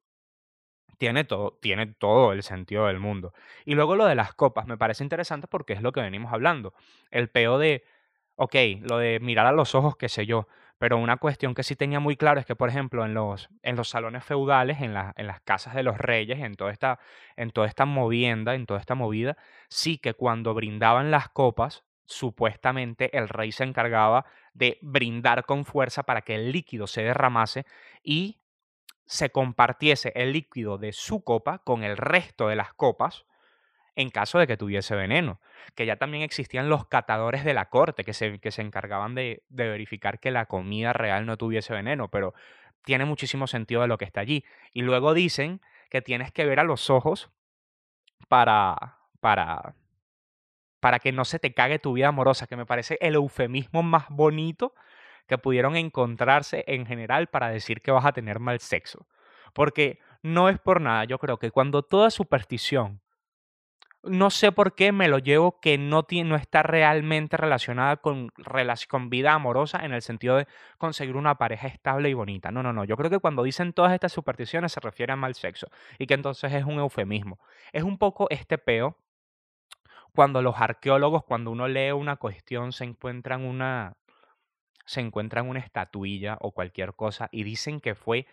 tiene 0.97 1.23
todo, 1.23 1.57
tiene 1.61 1.87
todo 1.87 2.33
el 2.33 2.43
sentido 2.43 2.87
del 2.87 2.99
mundo. 2.99 3.33
Y 3.65 3.75
luego 3.75 3.95
lo 3.95 4.05
de 4.05 4.15
las 4.15 4.33
copas, 4.33 4.67
me 4.67 4.77
parece 4.77 5.03
interesante 5.03 5.47
porque 5.47 5.73
es 5.73 5.81
lo 5.81 5.91
que 5.91 6.01
venimos 6.01 6.33
hablando. 6.33 6.73
El 7.11 7.29
peo 7.29 7.59
de, 7.59 7.83
ok, 8.35 8.55
lo 8.81 8.97
de 8.97 9.19
mirar 9.19 9.45
a 9.47 9.51
los 9.51 9.75
ojos, 9.75 9.95
qué 9.95 10.09
sé 10.09 10.25
yo, 10.25 10.47
pero 10.79 10.97
una 10.97 11.17
cuestión 11.17 11.55
que 11.55 11.63
sí 11.63 11.75
tenía 11.75 11.99
muy 11.99 12.15
claro 12.17 12.39
es 12.39 12.45
que, 12.45 12.55
por 12.55 12.69
ejemplo, 12.69 13.03
en 13.05 13.13
los, 13.13 13.49
en 13.63 13.75
los 13.75 13.89
salones 13.89 14.23
feudales, 14.23 14.81
en, 14.81 14.93
la, 14.93 15.13
en 15.17 15.27
las 15.27 15.41
casas 15.41 15.73
de 15.73 15.83
los 15.83 15.97
reyes, 15.97 16.39
en 16.39 16.55
toda, 16.55 16.71
esta, 16.71 16.99
en 17.35 17.51
toda 17.51 17.67
esta 17.67 17.85
movienda, 17.85 18.53
en 18.53 18.65
toda 18.65 18.79
esta 18.79 18.95
movida, 18.95 19.37
sí 19.69 19.97
que 19.97 20.13
cuando 20.13 20.53
brindaban 20.53 21.09
las 21.09 21.29
copas, 21.29 21.83
supuestamente 22.07 23.15
el 23.15 23.29
rey 23.29 23.51
se 23.51 23.63
encargaba 23.63 24.25
de 24.53 24.79
brindar 24.81 25.45
con 25.45 25.65
fuerza 25.65 26.03
para 26.03 26.21
que 26.21 26.35
el 26.35 26.51
líquido 26.51 26.87
se 26.87 27.03
derramase 27.03 27.65
y 28.01 28.39
se 29.05 29.29
compartiese 29.29 30.11
el 30.15 30.33
líquido 30.33 30.77
de 30.77 30.93
su 30.93 31.23
copa 31.23 31.59
con 31.59 31.83
el 31.83 31.97
resto 31.97 32.47
de 32.47 32.55
las 32.55 32.73
copas 32.73 33.25
en 33.95 34.09
caso 34.09 34.37
de 34.39 34.47
que 34.47 34.57
tuviese 34.57 34.95
veneno. 34.95 35.41
Que 35.75 35.85
ya 35.85 35.97
también 35.97 36.23
existían 36.23 36.69
los 36.69 36.87
catadores 36.87 37.43
de 37.43 37.53
la 37.53 37.69
corte 37.69 38.03
que 38.03 38.13
se, 38.13 38.39
que 38.39 38.51
se 38.51 38.61
encargaban 38.61 39.15
de, 39.15 39.43
de 39.49 39.69
verificar 39.69 40.19
que 40.19 40.31
la 40.31 40.45
comida 40.45 40.93
real 40.93 41.25
no 41.25 41.37
tuviese 41.37 41.73
veneno, 41.73 42.09
pero 42.09 42.33
tiene 42.83 43.05
muchísimo 43.05 43.47
sentido 43.47 43.81
de 43.81 43.87
lo 43.87 43.97
que 43.97 44.05
está 44.05 44.21
allí. 44.21 44.45
Y 44.71 44.81
luego 44.81 45.13
dicen 45.13 45.61
que 45.89 46.01
tienes 46.01 46.31
que 46.31 46.45
ver 46.45 46.59
a 46.59 46.63
los 46.63 46.89
ojos 46.89 47.31
para, 48.27 48.99
para, 49.19 49.75
para 50.87 50.99
que 50.99 51.11
no 51.11 51.25
se 51.25 51.37
te 51.37 51.53
cague 51.53 51.79
tu 51.79 51.91
vida 51.91 52.07
amorosa, 52.07 52.47
que 52.47 52.55
me 52.55 52.65
parece 52.65 52.97
el 53.01 53.15
eufemismo 53.15 53.83
más 53.83 54.05
bonito 54.07 54.73
que 55.27 55.37
pudieron 55.37 55.75
encontrarse 55.75 56.63
en 56.65 56.85
general 56.85 57.27
para 57.27 57.49
decir 57.49 57.81
que 57.81 57.91
vas 57.91 58.05
a 58.05 58.13
tener 58.13 58.39
mal 58.39 58.61
sexo. 58.61 59.05
Porque 59.51 59.99
no 60.23 60.47
es 60.47 60.59
por 60.59 60.79
nada, 60.79 61.03
yo 61.03 61.19
creo 61.19 61.39
que 61.39 61.51
cuando 61.51 61.83
toda 61.83 62.09
superstición, 62.09 63.01
no 64.01 64.29
sé 64.29 64.53
por 64.53 64.75
qué 64.75 64.93
me 64.93 65.09
lo 65.09 65.17
llevo 65.19 65.59
que 65.59 65.77
no, 65.77 66.07
no 66.09 66.35
está 66.37 66.63
realmente 66.63 67.35
relacionada 67.35 67.97
con, 67.97 68.31
con 68.87 69.09
vida 69.09 69.33
amorosa 69.33 69.83
en 69.83 69.91
el 69.91 70.01
sentido 70.01 70.37
de 70.37 70.47
conseguir 70.77 71.17
una 71.17 71.35
pareja 71.35 71.67
estable 71.67 72.07
y 72.07 72.13
bonita. 72.13 72.49
No, 72.49 72.63
no, 72.63 72.71
no. 72.71 72.85
Yo 72.85 72.95
creo 72.95 73.09
que 73.09 73.19
cuando 73.19 73.43
dicen 73.43 73.73
todas 73.73 73.91
estas 73.91 74.13
supersticiones 74.13 74.71
se 74.71 74.79
refiere 74.79 75.11
a 75.11 75.17
mal 75.17 75.35
sexo 75.35 75.67
y 75.99 76.07
que 76.07 76.13
entonces 76.13 76.53
es 76.53 76.63
un 76.63 76.79
eufemismo. 76.79 77.39
Es 77.73 77.83
un 77.83 77.97
poco 77.97 78.27
este 78.29 78.57
peo 78.57 78.95
cuando 80.17 80.41
los 80.41 80.55
arqueólogos, 80.59 81.23
cuando 81.25 81.51
uno 81.51 81.67
lee 81.67 81.91
una 81.91 82.15
cuestión, 82.15 82.71
se 82.71 82.85
encuentran 82.85 83.45
una, 83.45 83.97
se 84.83 84.99
encuentran 84.99 85.47
una 85.47 85.59
estatuilla 85.59 86.39
o 86.41 86.53
cualquier 86.53 86.95
cosa 86.95 87.29
y 87.31 87.43
dicen 87.43 87.79
que 87.79 87.93
fue 87.93 88.25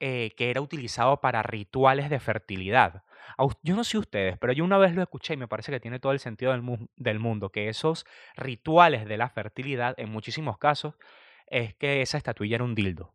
eh, 0.00 0.30
que 0.38 0.48
era 0.48 0.62
utilizado 0.62 1.20
para 1.20 1.42
rituales 1.42 2.08
de 2.08 2.20
fertilidad. 2.20 3.02
Yo 3.62 3.76
no 3.76 3.84
sé 3.84 3.98
ustedes, 3.98 4.38
pero 4.38 4.54
yo 4.54 4.64
una 4.64 4.78
vez 4.78 4.94
lo 4.94 5.02
escuché 5.02 5.34
y 5.34 5.36
me 5.36 5.46
parece 5.46 5.70
que 5.70 5.78
tiene 5.78 5.98
todo 5.98 6.12
el 6.12 6.20
sentido 6.20 6.52
del, 6.52 6.88
del 6.96 7.18
mundo, 7.18 7.50
que 7.50 7.68
esos 7.68 8.06
rituales 8.34 9.04
de 9.04 9.18
la 9.18 9.28
fertilidad, 9.28 9.92
en 9.98 10.10
muchísimos 10.10 10.56
casos, 10.56 10.94
es 11.48 11.74
que 11.74 12.00
esa 12.00 12.16
estatuilla 12.16 12.54
era 12.54 12.64
un 12.64 12.74
dildo. 12.74 13.12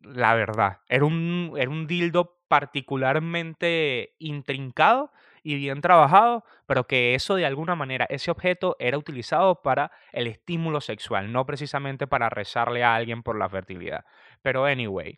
La 0.00 0.34
verdad, 0.34 0.78
era 0.88 1.04
un, 1.04 1.52
era 1.58 1.68
un 1.68 1.86
dildo 1.86 2.38
particularmente 2.48 4.14
intrincado 4.18 5.12
y 5.42 5.56
bien 5.56 5.80
trabajado, 5.80 6.44
pero 6.66 6.86
que 6.86 7.14
eso 7.14 7.34
de 7.34 7.46
alguna 7.46 7.74
manera, 7.74 8.06
ese 8.08 8.30
objeto 8.30 8.76
era 8.78 8.98
utilizado 8.98 9.62
para 9.62 9.90
el 10.12 10.26
estímulo 10.26 10.80
sexual, 10.80 11.32
no 11.32 11.46
precisamente 11.46 12.06
para 12.06 12.28
rezarle 12.28 12.84
a 12.84 12.94
alguien 12.94 13.22
por 13.22 13.38
la 13.38 13.48
fertilidad. 13.48 14.04
Pero 14.42 14.64
anyway, 14.64 15.14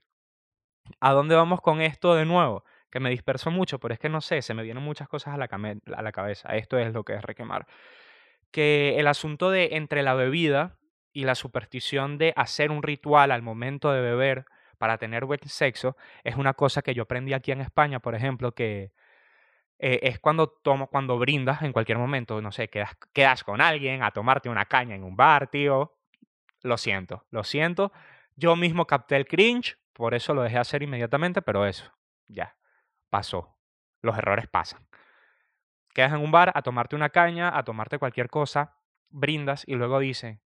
¿a 1.00 1.12
dónde 1.12 1.34
vamos 1.34 1.60
con 1.60 1.80
esto 1.80 2.14
de 2.14 2.24
nuevo? 2.24 2.64
Que 2.90 3.00
me 3.00 3.10
disperso 3.10 3.50
mucho, 3.50 3.78
pero 3.78 3.94
es 3.94 4.00
que 4.00 4.08
no 4.08 4.20
sé, 4.20 4.42
se 4.42 4.54
me 4.54 4.62
vienen 4.62 4.82
muchas 4.82 5.08
cosas 5.08 5.34
a 5.34 5.36
la, 5.36 5.48
a 5.94 6.02
la 6.02 6.12
cabeza. 6.12 6.56
Esto 6.56 6.78
es 6.78 6.92
lo 6.92 7.04
que 7.04 7.14
es 7.14 7.22
requemar. 7.22 7.66
Que 8.50 8.98
el 8.98 9.06
asunto 9.06 9.50
de 9.50 9.70
entre 9.72 10.02
la 10.02 10.14
bebida 10.14 10.78
y 11.12 11.24
la 11.24 11.34
superstición 11.34 12.18
de 12.18 12.32
hacer 12.36 12.70
un 12.70 12.82
ritual 12.82 13.30
al 13.30 13.42
momento 13.42 13.92
de 13.92 14.00
beber 14.00 14.44
para 14.78 14.98
tener 14.98 15.24
buen 15.24 15.40
sexo 15.44 15.96
es 16.24 16.36
una 16.36 16.54
cosa 16.54 16.82
que 16.82 16.94
yo 16.94 17.02
aprendí 17.02 17.32
aquí 17.32 17.52
en 17.52 17.60
España, 17.60 18.00
por 18.00 18.14
ejemplo, 18.14 18.52
que 18.52 18.92
eh, 19.82 20.00
es 20.02 20.20
cuando, 20.20 20.48
tomo, 20.48 20.88
cuando 20.88 21.18
brindas 21.18 21.62
en 21.62 21.72
cualquier 21.72 21.96
momento, 21.96 22.42
no 22.42 22.52
sé, 22.52 22.68
quedas, 22.68 22.96
quedas 23.14 23.42
con 23.42 23.62
alguien 23.62 24.02
a 24.02 24.10
tomarte 24.10 24.50
una 24.50 24.66
caña 24.66 24.94
en 24.94 25.04
un 25.04 25.16
bar, 25.16 25.48
tío. 25.48 25.96
Lo 26.62 26.76
siento, 26.76 27.24
lo 27.30 27.44
siento. 27.44 27.90
Yo 28.36 28.56
mismo 28.56 28.86
capté 28.86 29.16
el 29.16 29.26
cringe, 29.26 29.78
por 29.94 30.14
eso 30.14 30.34
lo 30.34 30.42
dejé 30.42 30.58
hacer 30.58 30.82
inmediatamente, 30.82 31.40
pero 31.40 31.66
eso, 31.66 31.90
ya, 32.28 32.56
pasó. 33.08 33.56
Los 34.02 34.18
errores 34.18 34.48
pasan. 34.48 34.86
Quedas 35.94 36.12
en 36.12 36.20
un 36.20 36.30
bar 36.30 36.52
a 36.54 36.60
tomarte 36.60 36.94
una 36.94 37.08
caña, 37.08 37.56
a 37.56 37.64
tomarte 37.64 37.98
cualquier 37.98 38.28
cosa, 38.28 38.76
brindas 39.08 39.64
y 39.66 39.76
luego 39.76 39.98
dice, 39.98 40.42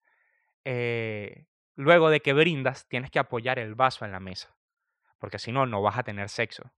eh, 0.63 1.47
luego 1.75 2.11
de 2.11 2.21
que 2.21 2.33
brindas, 2.33 2.87
tienes 2.87 3.09
que 3.09 3.17
apoyar 3.17 3.57
el 3.57 3.73
vaso 3.73 4.05
en 4.05 4.11
la 4.11 4.19
mesa, 4.19 4.55
porque 5.17 5.39
si 5.39 5.51
no, 5.51 5.65
no 5.65 5.81
vas 5.81 5.97
a 5.97 6.03
tener 6.03 6.29
sexo. 6.29 6.71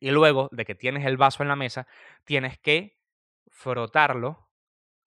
Y 0.00 0.10
luego 0.10 0.48
de 0.52 0.64
que 0.64 0.74
tienes 0.74 1.04
el 1.06 1.16
vaso 1.16 1.42
en 1.42 1.48
la 1.48 1.56
mesa, 1.56 1.86
tienes 2.24 2.58
que 2.58 2.98
frotarlo 3.50 4.48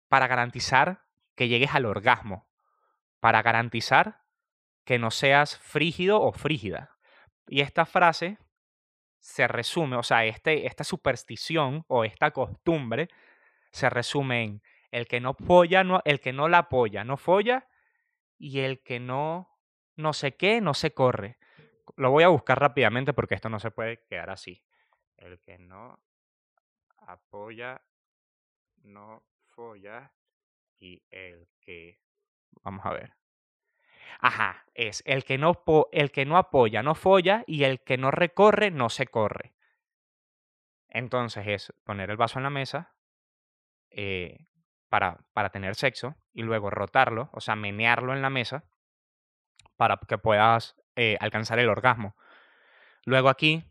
para 0.08 0.26
garantizar 0.26 1.04
que 1.36 1.48
llegues 1.48 1.74
al 1.74 1.86
orgasmo, 1.86 2.48
para 3.20 3.42
garantizar 3.42 4.22
que 4.84 4.98
no 4.98 5.10
seas 5.10 5.58
frígido 5.58 6.20
o 6.20 6.32
frígida. 6.32 6.96
Y 7.46 7.60
esta 7.60 7.86
frase 7.86 8.38
se 9.20 9.46
resume, 9.46 9.96
o 9.96 10.02
sea, 10.02 10.24
este, 10.24 10.66
esta 10.66 10.82
superstición 10.82 11.84
o 11.88 12.04
esta 12.04 12.30
costumbre 12.30 13.08
se 13.70 13.88
resume 13.90 14.42
en 14.42 14.62
el 14.90 15.06
que 15.06 15.20
no 15.20 15.34
polla, 15.34 15.84
no, 15.84 16.00
el 16.04 16.20
que 16.20 16.32
no 16.32 16.48
la 16.48 16.58
apoya, 16.58 17.04
no 17.04 17.16
folla, 17.16 17.68
y 18.38 18.60
el 18.60 18.82
que 18.82 18.98
no, 18.98 19.48
no 19.96 20.12
sé 20.12 20.36
qué, 20.36 20.60
no 20.60 20.74
se 20.74 20.92
corre. 20.92 21.38
Lo 21.96 22.10
voy 22.10 22.24
a 22.24 22.28
buscar 22.28 22.58
rápidamente 22.58 23.12
porque 23.12 23.34
esto 23.34 23.48
no 23.48 23.60
se 23.60 23.70
puede 23.70 24.04
quedar 24.08 24.30
así. 24.30 24.62
El 25.20 25.38
que 25.40 25.58
no 25.58 26.02
apoya, 27.06 27.80
no 28.82 29.22
folla. 29.54 30.12
Y 30.78 31.02
el 31.10 31.48
que... 31.60 32.00
Vamos 32.62 32.84
a 32.84 32.92
ver. 32.92 33.14
Ajá, 34.18 34.66
es 34.74 35.02
el 35.06 35.24
que 35.24 35.38
no, 35.38 35.62
el 35.92 36.10
que 36.10 36.24
no 36.24 36.36
apoya, 36.36 36.82
no 36.82 36.94
folla. 36.94 37.44
Y 37.46 37.64
el 37.64 37.84
que 37.84 37.96
no 37.96 38.10
recorre, 38.10 38.70
no 38.70 38.88
se 38.88 39.06
corre. 39.06 39.54
Entonces 40.88 41.46
es 41.46 41.72
poner 41.84 42.10
el 42.10 42.16
vaso 42.16 42.38
en 42.38 42.42
la 42.42 42.50
mesa, 42.50 42.92
eh, 43.90 44.46
para, 44.88 45.18
para 45.32 45.50
tener 45.50 45.76
sexo 45.76 46.16
y 46.32 46.42
luego 46.42 46.68
rotarlo, 46.68 47.30
o 47.32 47.40
sea, 47.40 47.56
menearlo 47.56 48.12
en 48.12 48.22
la 48.22 48.30
mesa 48.30 48.64
para 49.76 49.98
que 50.06 50.18
puedas 50.18 50.76
eh, 50.96 51.16
alcanzar 51.20 51.58
el 51.60 51.68
orgasmo. 51.68 52.16
Luego 53.04 53.28
aquí, 53.28 53.64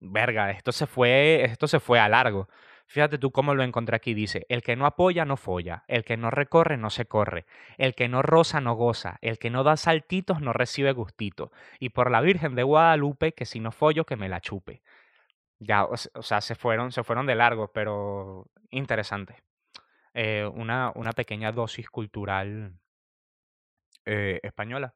verga, 0.00 0.50
esto 0.50 0.72
se 0.72 0.86
fue, 0.86 1.44
esto 1.44 1.66
se 1.68 1.80
fue 1.80 1.98
a 2.00 2.08
largo. 2.08 2.48
Fíjate 2.86 3.18
tú 3.18 3.32
cómo 3.32 3.54
lo 3.54 3.62
encontré 3.64 3.96
aquí. 3.96 4.14
Dice, 4.14 4.46
el 4.48 4.62
que 4.62 4.74
no 4.74 4.86
apoya 4.86 5.26
no 5.26 5.36
folla, 5.36 5.84
el 5.88 6.04
que 6.04 6.16
no 6.16 6.30
recorre 6.30 6.78
no 6.78 6.88
se 6.88 7.06
corre, 7.06 7.44
el 7.76 7.94
que 7.94 8.08
no 8.08 8.22
roza 8.22 8.60
no 8.62 8.74
goza, 8.74 9.18
el 9.20 9.38
que 9.38 9.50
no 9.50 9.62
da 9.62 9.76
saltitos 9.76 10.40
no 10.40 10.54
recibe 10.54 10.92
gustito. 10.92 11.52
Y 11.78 11.90
por 11.90 12.10
la 12.10 12.22
Virgen 12.22 12.54
de 12.54 12.62
Guadalupe, 12.62 13.32
que 13.32 13.44
si 13.44 13.60
no 13.60 13.72
follo, 13.72 14.06
que 14.06 14.16
me 14.16 14.30
la 14.30 14.40
chupe. 14.40 14.82
Ya, 15.58 15.84
o, 15.84 15.96
sea, 15.96 16.40
se 16.40 16.54
fueron, 16.54 16.92
se 16.92 17.04
fueron 17.04 17.26
de 17.26 17.34
largo, 17.34 17.72
pero 17.72 18.46
interesante. 18.70 19.36
Eh, 20.14 20.48
una, 20.54 20.92
una 20.94 21.12
pequeña 21.12 21.52
dosis 21.52 21.90
cultural 21.90 22.72
eh, 24.06 24.40
española. 24.42 24.94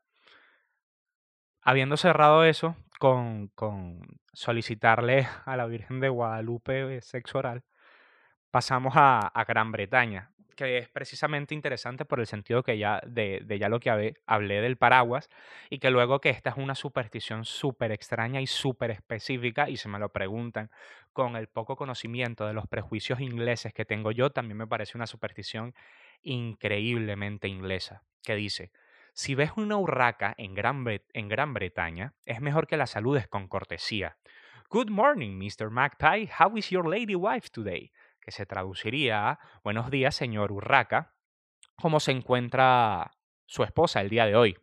Habiendo 1.61 1.97
cerrado 1.97 2.45
eso 2.45 2.77
con, 3.03 4.01
solicitarle 4.33 5.27
a 5.45 5.57
la 5.57 5.67
Virgen 5.67 5.99
de 5.99 6.09
Guadalupe 6.09 7.01
sexo 7.01 7.39
oral, 7.39 7.65
pasamos 8.53 8.95
a, 8.97 9.45
Gran 9.49 9.73
Bretaña, 9.73 10.31
que 10.55 10.79
es 10.79 10.89
precisamente 10.89 11.53
interesante 11.55 12.05
por 12.05 12.21
el 12.21 12.27
sentido 12.27 12.63
que 12.63 12.79
ya 12.79 13.01
de, 13.05 13.41
de 13.45 13.59
ya 13.59 13.69
lo 13.69 13.81
que 13.81 14.15
hablé 14.27 14.61
del 14.61 14.77
paraguas 14.77 15.31
y 15.69 15.79
que 15.79 15.91
luego 15.91 16.21
que 16.21 16.31
esta 16.31 16.51
es 16.51 16.57
una 16.57 16.77
superstición 16.77 17.45
súper 17.45 17.91
extraña 17.91 18.41
y 18.41 18.47
súper 18.47 18.93
específica 18.93 19.69
y 19.69 19.79
se 19.79 19.89
me 19.89 19.99
lo 19.99 20.11
preguntan 20.11 20.71
con 21.13 21.35
el 21.35 21.49
poco 21.49 21.75
conocimiento 21.75 22.47
de 22.47 22.53
los 22.53 22.69
prejuicios 22.69 23.21
ingleses 23.21 23.75
que 23.75 23.85
tengo 23.85 24.13
yo, 24.13 24.31
también 24.31 24.59
me 24.59 24.69
parece 24.69 24.97
una 24.97 25.09
superstición 25.09 25.75
increíblemente 26.23 27.49
inglesa, 27.49 28.05
que 28.23 28.37
dice, 28.37 28.71
si 29.13 29.35
ves 29.35 29.53
una 29.57 29.77
urraca 29.77 30.35
en 30.37 30.55
Gran, 30.55 31.55
Bretaña, 31.55 32.15
es 32.25 32.41
mejor 32.41 32.67
que 32.67 32.77
la 32.77 32.87
saludes 32.87 33.29
con 33.29 33.49
cortesía. 33.49 34.17
Good 34.71 34.91
morning, 34.91 35.39
Mr. 35.39 35.71
Magpie. 35.71 36.31
How 36.39 36.57
is 36.57 36.71
your 36.71 36.89
lady 36.89 37.15
wife 37.15 37.49
today? 37.51 37.93
que 38.23 38.31
se 38.31 38.47
traduciría 38.47 39.31
a 39.31 39.39
Buenos 39.65 39.91
días, 39.91 40.15
señor 40.15 40.53
Urraca, 40.53 41.13
¿cómo 41.77 42.01
se 42.01 42.13
encuentra 42.13 43.11
su 43.47 43.65
esposa 43.65 44.01
el 44.01 44.09
día 44.09 44.27
de 44.27 44.37
hoy? 44.37 44.57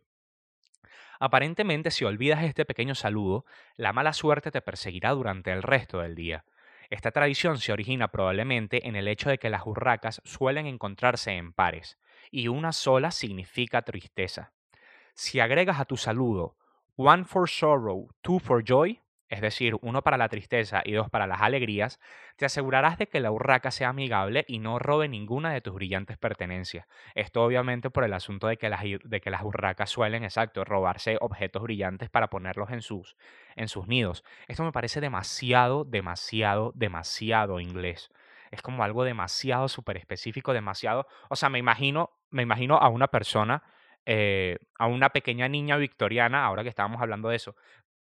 Aparentemente, 1.20 1.90
si 1.90 2.06
olvidas 2.06 2.42
este 2.42 2.64
pequeño 2.64 2.94
saludo, 2.94 3.44
la 3.76 3.92
mala 3.92 4.14
suerte 4.14 4.50
te 4.50 4.62
perseguirá 4.62 5.10
durante 5.10 5.52
el 5.52 5.62
resto 5.62 6.00
del 6.00 6.14
día. 6.14 6.46
Esta 6.88 7.10
tradición 7.10 7.58
se 7.58 7.72
origina 7.72 8.08
probablemente 8.08 8.88
en 8.88 8.96
el 8.96 9.06
hecho 9.06 9.28
de 9.28 9.38
que 9.38 9.50
las 9.50 9.66
urracas 9.66 10.22
suelen 10.24 10.66
encontrarse 10.66 11.32
en 11.32 11.52
pares, 11.52 11.98
y 12.30 12.48
una 12.48 12.72
sola 12.72 13.10
significa 13.10 13.82
tristeza. 13.82 14.52
Si 15.14 15.40
agregas 15.40 15.80
a 15.80 15.84
tu 15.84 15.96
saludo 15.96 16.56
one 16.96 17.24
for 17.24 17.48
sorrow, 17.48 18.08
two 18.20 18.38
for 18.38 18.62
joy, 18.62 19.00
es 19.30 19.40
decir, 19.40 19.76
uno 19.80 20.02
para 20.02 20.16
la 20.16 20.28
tristeza 20.28 20.82
y 20.84 20.92
dos 20.92 21.08
para 21.08 21.26
las 21.26 21.40
alegrías, 21.40 22.00
te 22.36 22.46
asegurarás 22.46 22.98
de 22.98 23.06
que 23.06 23.20
la 23.20 23.30
urraca 23.30 23.70
sea 23.70 23.90
amigable 23.90 24.44
y 24.48 24.58
no 24.58 24.80
robe 24.80 25.08
ninguna 25.08 25.52
de 25.52 25.60
tus 25.60 25.72
brillantes 25.72 26.18
pertenencias. 26.18 26.86
Esto 27.14 27.44
obviamente 27.44 27.90
por 27.90 28.02
el 28.02 28.12
asunto 28.12 28.48
de 28.48 28.56
que 28.56 28.68
las, 28.68 28.82
de 28.82 29.20
que 29.20 29.30
las 29.30 29.42
urracas 29.42 29.88
suelen, 29.88 30.24
exacto, 30.24 30.64
robarse 30.64 31.16
objetos 31.20 31.62
brillantes 31.62 32.10
para 32.10 32.28
ponerlos 32.28 32.70
en 32.70 32.82
sus, 32.82 33.16
en 33.54 33.68
sus 33.68 33.86
nidos. 33.86 34.24
Esto 34.48 34.64
me 34.64 34.72
parece 34.72 35.00
demasiado, 35.00 35.84
demasiado, 35.84 36.72
demasiado 36.74 37.60
inglés. 37.60 38.10
Es 38.50 38.62
como 38.62 38.82
algo 38.82 39.04
demasiado 39.04 39.68
súper 39.68 39.96
específico, 39.96 40.52
demasiado... 40.52 41.06
O 41.28 41.36
sea, 41.36 41.48
me 41.48 41.58
imagino, 41.58 42.10
me 42.30 42.42
imagino 42.42 42.76
a 42.76 42.88
una 42.88 43.08
persona 43.08 43.62
eh, 44.06 44.58
a 44.78 44.86
una 44.86 45.10
pequeña 45.10 45.48
niña 45.48 45.76
victoriana, 45.76 46.44
ahora 46.44 46.62
que 46.62 46.70
estábamos 46.70 47.02
hablando 47.02 47.28
de 47.28 47.36
eso, 47.36 47.54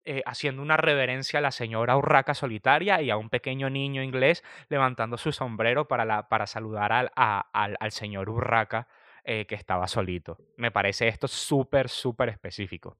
eh, 0.05 0.22
haciendo 0.24 0.62
una 0.62 0.76
reverencia 0.76 1.40
a 1.40 1.42
la 1.42 1.50
señora 1.50 1.96
Urraca 1.96 2.33
solitaria 2.33 3.03
y 3.03 3.11
a 3.11 3.16
un 3.16 3.29
pequeño 3.29 3.68
niño 3.68 4.03
inglés 4.03 4.44
levantando 4.68 5.18
su 5.18 5.33
sombrero 5.33 5.88
para, 5.88 6.05
la, 6.05 6.29
para 6.29 6.46
saludar 6.46 6.92
al, 6.92 7.11
al, 7.14 7.92
señor 7.92 8.31
Urraca 8.31 8.88
eh, 9.24 9.46
que 9.46 9.57
estaba 9.57 9.88
solito. 9.88 10.38
Me 10.57 10.70
parece 10.70 11.09
esto 11.09 11.29
súper, 11.29 11.88
súper 11.88 12.29
específico. 12.31 12.96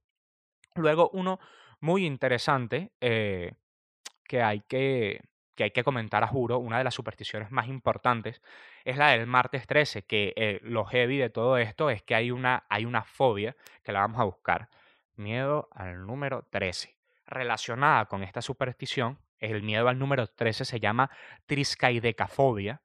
Luego, 0.75 1.09
uno 1.13 1.39
muy 1.79 2.05
interesante 2.05 2.91
que, 2.99 4.41
hay 4.43 4.61
que, 4.61 5.21
que 5.55 5.65
hay 5.65 5.71
que 5.71 5.83
comentar 5.83 6.23
a 6.23 6.27
juro, 6.27 6.57
una 6.59 6.77
de 6.77 6.83
las 6.83 6.93
supersticiones 6.93 7.51
más 7.51 7.67
importantes, 7.67 8.41
es 8.85 8.97
la 8.97 9.09
del 9.09 9.27
martes 9.27 9.67
13, 9.67 10.03
que 10.03 10.59
lo 10.63 10.85
heavy 10.85 11.17
de 11.17 11.29
todo 11.29 11.57
esto 11.57 11.89
es 11.89 12.01
que 12.03 12.15
hay 12.15 12.31
una, 12.31 12.65
hay 12.69 12.85
una 12.85 13.03
fobia 13.03 13.55
que 13.83 13.91
la 13.91 14.01
vamos 14.01 14.19
a 14.19 14.23
buscar 14.23 14.69
miedo 15.15 15.69
al 15.71 16.05
número 16.05 16.47
13. 16.49 16.95
Relacionada 17.25 18.05
con 18.05 18.23
esta 18.23 18.41
superstición, 18.41 19.19
el 19.39 19.63
miedo 19.63 19.87
al 19.87 19.99
número 19.99 20.27
13 20.27 20.65
se 20.65 20.79
llama 20.79 21.09
triscaidecafobia, 21.45 22.81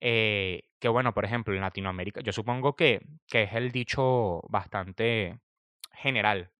eh, 0.00 0.70
que 0.78 0.88
bueno, 0.88 1.12
por 1.12 1.24
ejemplo, 1.24 1.54
en 1.54 1.60
Latinoamérica, 1.60 2.20
yo 2.20 2.32
supongo 2.32 2.76
que, 2.76 3.00
que 3.26 3.44
es 3.44 3.52
el 3.54 3.72
dicho 3.72 4.42
bastante 4.48 5.38
general, 5.92 6.50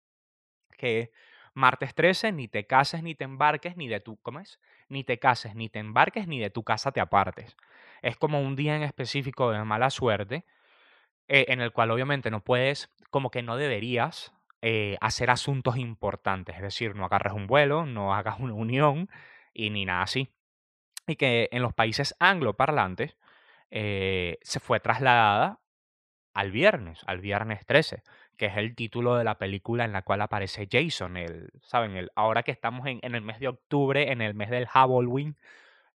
que 0.76 1.12
martes 1.58 1.94
13, 1.94 2.32
ni 2.32 2.48
te 2.48 2.66
cases 2.66 3.02
ni 3.02 3.14
te 3.14 3.24
embarques, 3.24 3.76
ni 3.76 3.88
de 3.88 4.00
tu, 4.00 4.16
¿cómo 4.22 4.40
es? 4.40 4.60
Ni 4.88 5.04
te 5.04 5.18
cases, 5.18 5.54
ni 5.54 5.68
te 5.68 5.80
embarques, 5.80 6.26
ni 6.28 6.38
de 6.38 6.50
tu 6.50 6.62
casa 6.62 6.92
te 6.92 7.00
apartes. 7.00 7.56
Es 8.00 8.16
como 8.16 8.40
un 8.40 8.56
día 8.56 8.76
en 8.76 8.82
específico 8.82 9.50
de 9.50 9.62
mala 9.64 9.90
suerte, 9.90 10.44
eh, 11.26 11.46
en 11.48 11.60
el 11.60 11.72
cual 11.72 11.90
obviamente 11.90 12.30
no 12.30 12.42
puedes, 12.42 12.90
como 13.10 13.30
que 13.30 13.42
no 13.42 13.56
deberías 13.56 14.32
eh, 14.62 14.96
hacer 15.00 15.30
asuntos 15.30 15.76
importantes, 15.76 16.56
es 16.56 16.62
decir, 16.62 16.94
no 16.94 17.04
agarres 17.04 17.32
un 17.32 17.46
vuelo, 17.46 17.84
no 17.86 18.14
hagas 18.14 18.38
una 18.38 18.54
unión 18.54 19.10
y 19.52 19.70
ni 19.70 19.84
nada 19.84 20.02
así. 20.02 20.30
Y 21.06 21.16
que 21.16 21.48
en 21.52 21.62
los 21.62 21.74
países 21.74 22.14
angloparlantes 22.20 23.16
eh, 23.70 24.38
se 24.42 24.60
fue 24.60 24.80
trasladada 24.80 25.60
al 26.34 26.52
viernes, 26.52 27.02
al 27.06 27.20
viernes 27.20 27.66
13, 27.66 28.02
que 28.38 28.46
es 28.46 28.56
el 28.56 28.74
título 28.74 29.16
de 29.16 29.24
la 29.24 29.36
película 29.36 29.84
en 29.84 29.92
la 29.92 30.02
cual 30.02 30.22
aparece 30.22 30.68
Jason, 30.70 31.16
el, 31.18 31.50
¿saben? 31.62 31.96
El, 31.96 32.10
ahora 32.14 32.42
que 32.44 32.52
estamos 32.52 32.86
en, 32.86 33.00
en 33.02 33.14
el 33.14 33.22
mes 33.22 33.40
de 33.40 33.48
octubre, 33.48 34.10
en 34.12 34.22
el 34.22 34.34
mes 34.34 34.48
del 34.50 34.66
Halloween, 34.66 35.36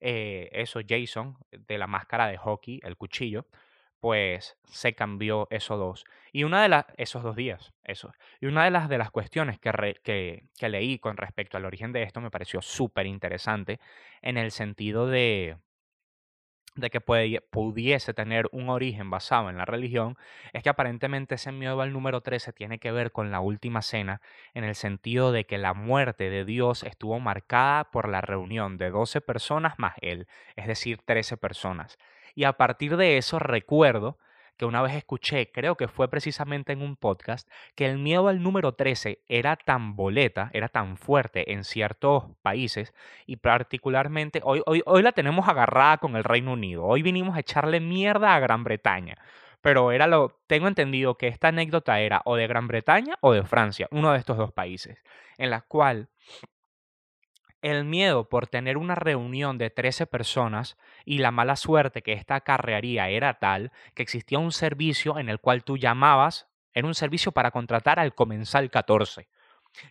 eh, 0.01 0.49
eso, 0.51 0.81
Jason, 0.87 1.37
de 1.51 1.77
la 1.77 1.87
máscara 1.87 2.27
de 2.27 2.37
hockey, 2.37 2.81
el 2.83 2.97
cuchillo, 2.97 3.47
pues 4.01 4.57
se 4.65 4.93
cambió 4.93 5.47
esos 5.49 5.79
dos. 5.79 6.05
Y 6.33 6.43
una 6.43 6.61
de 6.61 6.69
las, 6.69 6.85
esos 6.97 7.23
dos 7.23 7.37
días, 7.37 7.73
eso. 7.85 8.11
Y 8.41 8.47
una 8.47 8.65
de 8.65 8.71
las, 8.71 8.89
de 8.89 8.97
las 8.97 9.11
cuestiones 9.11 9.59
que, 9.59 9.71
que, 10.03 10.43
que 10.59 10.69
leí 10.69 10.99
con 10.99 11.15
respecto 11.15 11.55
al 11.55 11.65
origen 11.65 11.93
de 11.93 12.03
esto 12.03 12.19
me 12.19 12.31
pareció 12.31 12.61
súper 12.61 13.05
interesante 13.07 13.79
en 14.21 14.37
el 14.37 14.51
sentido 14.51 15.07
de, 15.07 15.57
de 16.75 16.89
que 16.89 17.01
pudiese 17.01 18.13
tener 18.13 18.49
un 18.51 18.69
origen 18.69 19.09
basado 19.09 19.49
en 19.49 19.57
la 19.57 19.65
religión, 19.65 20.17
es 20.53 20.63
que 20.63 20.69
aparentemente 20.69 21.35
ese 21.35 21.51
miedo 21.51 21.81
al 21.81 21.93
número 21.93 22.21
13 22.21 22.53
tiene 22.53 22.79
que 22.79 22.91
ver 22.91 23.11
con 23.11 23.31
la 23.31 23.39
última 23.39 23.81
cena, 23.81 24.21
en 24.53 24.63
el 24.63 24.75
sentido 24.75 25.31
de 25.31 25.45
que 25.45 25.57
la 25.57 25.73
muerte 25.73 26.29
de 26.29 26.45
Dios 26.45 26.83
estuvo 26.83 27.19
marcada 27.19 27.91
por 27.91 28.09
la 28.09 28.21
reunión 28.21 28.77
de 28.77 28.89
12 28.89 29.21
personas 29.21 29.77
más 29.77 29.93
él, 30.01 30.27
es 30.55 30.67
decir, 30.67 30.99
13 31.05 31.37
personas. 31.37 31.97
Y 32.35 32.45
a 32.45 32.53
partir 32.53 32.97
de 32.97 33.17
eso 33.17 33.39
recuerdo 33.39 34.17
que 34.57 34.65
una 34.65 34.81
vez 34.81 34.93
escuché, 34.95 35.51
creo 35.51 35.75
que 35.75 35.87
fue 35.87 36.09
precisamente 36.09 36.73
en 36.73 36.81
un 36.81 36.95
podcast, 36.95 37.49
que 37.75 37.85
el 37.85 37.97
miedo 37.97 38.27
al 38.27 38.41
número 38.41 38.73
13 38.73 39.23
era 39.27 39.55
tan 39.55 39.95
boleta, 39.95 40.49
era 40.53 40.69
tan 40.69 40.97
fuerte 40.97 41.53
en 41.53 41.63
ciertos 41.63 42.25
países 42.41 42.93
y 43.25 43.37
particularmente 43.37 44.41
hoy, 44.43 44.61
hoy, 44.65 44.81
hoy 44.85 45.01
la 45.01 45.11
tenemos 45.11 45.47
agarrada 45.47 45.97
con 45.97 46.15
el 46.15 46.23
Reino 46.23 46.53
Unido. 46.53 46.83
Hoy 46.83 47.01
vinimos 47.01 47.35
a 47.35 47.39
echarle 47.39 47.79
mierda 47.79 48.35
a 48.35 48.39
Gran 48.39 48.63
Bretaña. 48.63 49.17
Pero 49.61 49.93
era 49.93 50.07
lo, 50.07 50.41
tengo 50.47 50.67
entendido 50.67 51.17
que 51.17 51.29
esta 51.29 51.47
anécdota 51.47 52.01
era 52.01 52.21
o 52.25 52.35
de 52.35 52.47
Gran 52.47 52.67
Bretaña 52.67 53.15
o 53.21 53.31
de 53.31 53.43
Francia, 53.43 53.87
uno 53.91 54.11
de 54.11 54.19
estos 54.19 54.35
dos 54.35 54.51
países, 54.51 55.01
en 55.37 55.49
la 55.49 55.61
cual 55.61 56.09
el 57.63 57.85
miedo 57.85 58.27
por 58.27 58.45
tener 58.45 58.77
una 58.77 58.93
reunión 58.93 59.57
de 59.57 59.69
13 59.69 60.05
personas 60.05 60.77
y 61.05 61.19
la 61.19 61.31
mala 61.31 61.55
suerte 61.55 62.03
que 62.03 62.11
esta 62.11 62.35
acarrearía 62.35 63.09
era 63.09 63.39
tal 63.39 63.71
que 63.95 64.03
existía 64.03 64.37
un 64.37 64.51
servicio 64.51 65.17
en 65.17 65.29
el 65.29 65.39
cual 65.39 65.63
tú 65.63 65.77
llamabas, 65.77 66.47
era 66.73 66.87
un 66.87 66.93
servicio 66.93 67.31
para 67.31 67.51
contratar 67.51 67.99
al 67.99 68.13
comensal 68.13 68.69
14, 68.69 69.29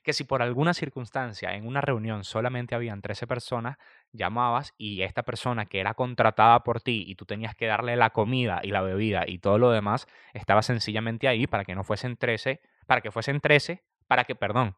que 0.03 0.13
si 0.13 0.25
por 0.25 0.43
alguna 0.43 0.75
circunstancia 0.75 1.55
en 1.55 1.67
una 1.67 1.81
reunión 1.81 2.25
solamente 2.25 2.75
habían 2.75 3.01
13 3.01 3.27
personas, 3.27 3.79
llamabas 4.13 4.75
y 4.77 5.01
esta 5.01 5.23
persona 5.23 5.65
que 5.65 5.81
era 5.81 5.95
contratada 5.95 6.63
por 6.65 6.83
ti 6.83 7.05
y 7.09 7.15
tú 7.15 7.25
tenías 7.25 7.55
que 7.55 7.67
darle 7.67 7.97
la 7.97 8.11
comida 8.11 8.61
y 8.63 8.69
la 8.69 8.83
bebida 8.83 9.25
y 9.27 9.39
todo 9.39 9.57
lo 9.57 9.71
demás, 9.71 10.07
estaba 10.35 10.63
sencillamente 10.63 11.27
ahí 11.27 11.47
para 11.47 11.65
que 11.65 11.75
no 11.75 11.85
fuesen 11.85 12.19
13, 12.19 12.61
para 12.87 13.01
que 13.01 13.11
fuesen 13.11 13.41
13, 13.41 13.83
para 14.07 14.25
que, 14.25 14.35
perdón, 14.35 14.77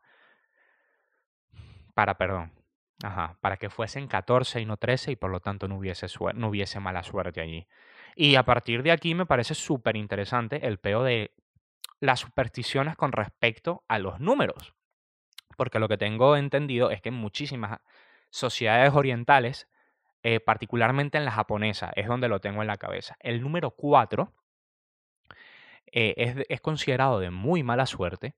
para, 1.94 2.14
perdón, 2.14 2.52
Ajá, 3.04 3.36
para 3.42 3.58
que 3.58 3.68
fuesen 3.68 4.08
14 4.08 4.62
y 4.62 4.64
no 4.64 4.78
13 4.78 5.12
y 5.12 5.16
por 5.16 5.30
lo 5.30 5.40
tanto 5.40 5.68
no 5.68 5.76
hubiese, 5.76 6.80
mala 6.80 7.02
suerte 7.02 7.42
allí. 7.42 7.66
Y 8.16 8.36
a 8.36 8.44
partir 8.44 8.82
de 8.82 8.92
aquí 8.92 9.14
me 9.14 9.26
parece 9.26 9.54
súper 9.54 9.94
interesante 9.94 10.66
el 10.66 10.78
peo 10.78 11.02
de 11.02 11.34
las 12.00 12.20
supersticiones 12.20 12.96
con 12.96 13.12
respecto 13.12 13.84
a 13.88 13.98
los 13.98 14.20
números. 14.20 14.72
Porque 15.58 15.78
lo 15.78 15.86
que 15.86 15.98
tengo 15.98 16.34
entendido 16.34 16.90
es 16.90 17.02
que 17.02 17.10
en 17.10 17.16
muchísimas 17.16 17.80
sociedades 18.30 18.94
orientales, 18.94 19.68
eh, 20.22 20.40
particularmente 20.40 21.18
en 21.18 21.26
la 21.26 21.30
japonesa, 21.30 21.92
es 21.96 22.06
donde 22.08 22.28
lo 22.28 22.40
tengo 22.40 22.62
en 22.62 22.68
la 22.68 22.78
cabeza. 22.78 23.16
El 23.20 23.42
número 23.42 23.72
4 23.72 24.32
eh, 25.92 26.46
es, 26.48 26.60
considerado 26.62 27.20
de 27.20 27.30
muy 27.30 27.62
mala 27.62 27.84
suerte 27.84 28.34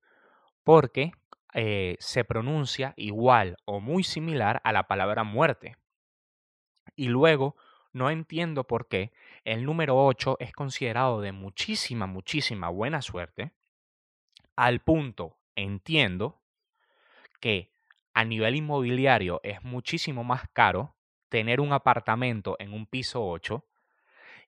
porque 0.65 1.13
eh, 1.55 1.97
se 2.01 2.25
pronuncia 2.25 2.93
igual 2.97 3.57
o 3.65 3.81
muy 3.81 4.05
similar 4.05 4.61
a 4.65 4.73
la 4.73 4.87
palabra 4.89 5.25
muerte. 5.25 5.77
Y 6.97 7.09
luego, 7.09 7.57
no 7.93 8.11
entiendo 8.11 8.65
por 8.65 8.89
qué 8.89 9.13
el 9.45 9.65
número 9.65 9.97
8 10.05 10.37
es 10.41 10.53
considerado 10.53 11.21
de 11.21 11.33
muchísima, 11.33 12.07
muchísima 12.07 12.69
buena 12.69 13.01
suerte, 13.01 13.53
al 14.55 14.81
punto, 14.81 15.39
entiendo, 15.55 16.41
que 17.41 17.71
a 18.15 18.25
nivel 18.25 18.57
inmobiliario 18.57 19.41
es 19.43 19.63
muchísimo 19.63 20.25
más 20.25 20.49
caro 20.53 20.97
tener 21.29 21.61
un 21.61 21.73
apartamento 21.73 22.57
en 22.59 22.73
un 22.73 22.87
piso 22.87 23.27
8 23.27 23.65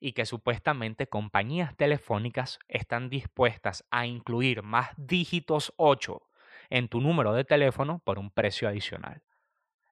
y 0.01 0.13
que 0.13 0.27
supuestamente 0.27 1.07
compañías 1.07 1.77
telefónicas 1.77 2.59
están 2.69 3.11
dispuestas 3.11 3.85
a 3.91 4.07
incluir 4.07 4.63
más 4.63 4.91
dígitos 4.97 5.75
8 5.77 6.23
en 6.71 6.89
tu 6.89 7.01
número 7.01 7.33
de 7.33 7.45
teléfono 7.45 8.01
por 8.05 8.19
un 8.19 8.31
precio 8.31 8.69
adicional. 8.69 9.23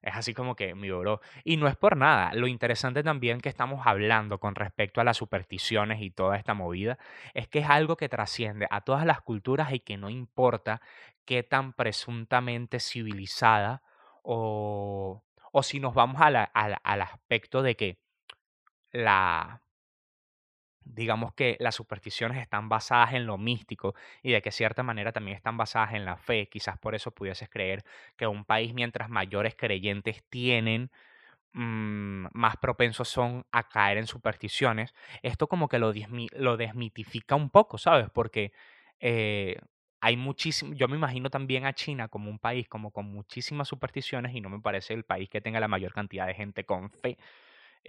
Es 0.01 0.15
así 0.15 0.33
como 0.33 0.55
que 0.55 0.75
mi 0.75 0.89
bro. 0.89 1.21
Y 1.43 1.57
no 1.57 1.67
es 1.67 1.75
por 1.75 1.97
nada. 1.97 2.31
Lo 2.33 2.47
interesante 2.47 3.03
también 3.03 3.41
que 3.41 3.49
estamos 3.49 3.85
hablando 3.85 4.39
con 4.39 4.55
respecto 4.55 5.01
a 5.01 5.03
las 5.03 5.17
supersticiones 5.17 6.01
y 6.01 6.11
toda 6.11 6.37
esta 6.37 6.53
movida 6.53 6.97
es 7.33 7.47
que 7.47 7.59
es 7.59 7.69
algo 7.69 7.97
que 7.97 8.07
trasciende 8.07 8.67
a 8.69 8.81
todas 8.81 9.05
las 9.05 9.21
culturas 9.21 9.73
y 9.73 9.79
que 9.79 9.97
no 9.97 10.09
importa 10.09 10.81
qué 11.25 11.43
tan 11.43 11.73
presuntamente 11.73 12.79
civilizada 12.79 13.81
o, 14.23 15.23
o 15.51 15.63
si 15.63 15.79
nos 15.79 15.93
vamos 15.93 16.21
al 16.21 17.01
aspecto 17.01 17.61
de 17.61 17.75
que 17.75 17.99
la, 18.91 19.61
digamos 20.93 21.33
que 21.33 21.57
las 21.59 21.75
supersticiones 21.75 22.37
están 22.41 22.69
basadas 22.69 23.13
en 23.13 23.25
lo 23.25 23.37
místico 23.37 23.95
y 24.23 24.31
de 24.31 24.41
que 24.41 24.51
cierta 24.51 24.83
manera 24.83 25.11
también 25.11 25.35
están 25.37 25.57
basadas 25.57 25.93
en 25.93 26.05
la 26.05 26.17
fe. 26.17 26.47
Quizás 26.49 26.77
por 26.77 26.95
eso 26.95 27.11
pudieses 27.11 27.49
creer 27.49 27.83
que 28.15 28.27
un 28.27 28.45
país 28.45 28.73
mientras 28.73 29.09
mayores 29.09 29.55
creyentes 29.55 30.23
tienen, 30.29 30.91
mmm, 31.53 32.27
más 32.33 32.57
propensos 32.57 33.07
son 33.09 33.45
a 33.51 33.67
caer 33.69 33.97
en 33.97 34.07
supersticiones. 34.07 34.93
Esto 35.23 35.47
como 35.47 35.67
que 35.67 35.79
lo, 35.79 35.93
lo 36.33 36.57
desmitifica 36.57 37.35
un 37.35 37.49
poco, 37.49 37.77
¿sabes? 37.77 38.09
Porque 38.13 38.51
eh, 38.99 39.57
hay 40.01 40.17
muchísimo, 40.17 40.73
yo 40.73 40.87
me 40.87 40.95
imagino 40.97 41.29
también 41.29 41.65
a 41.65 41.73
China 41.73 42.07
como 42.07 42.29
un 42.29 42.39
país 42.39 42.67
como 42.69 42.91
con 42.91 43.05
muchísimas 43.11 43.67
supersticiones 43.67 44.35
y 44.35 44.41
no 44.41 44.49
me 44.49 44.59
parece 44.61 44.93
el 44.93 45.03
país 45.05 45.29
que 45.29 45.41
tenga 45.41 45.59
la 45.59 45.67
mayor 45.67 45.93
cantidad 45.93 46.27
de 46.27 46.33
gente 46.35 46.65
con 46.65 46.89
fe. 46.91 47.17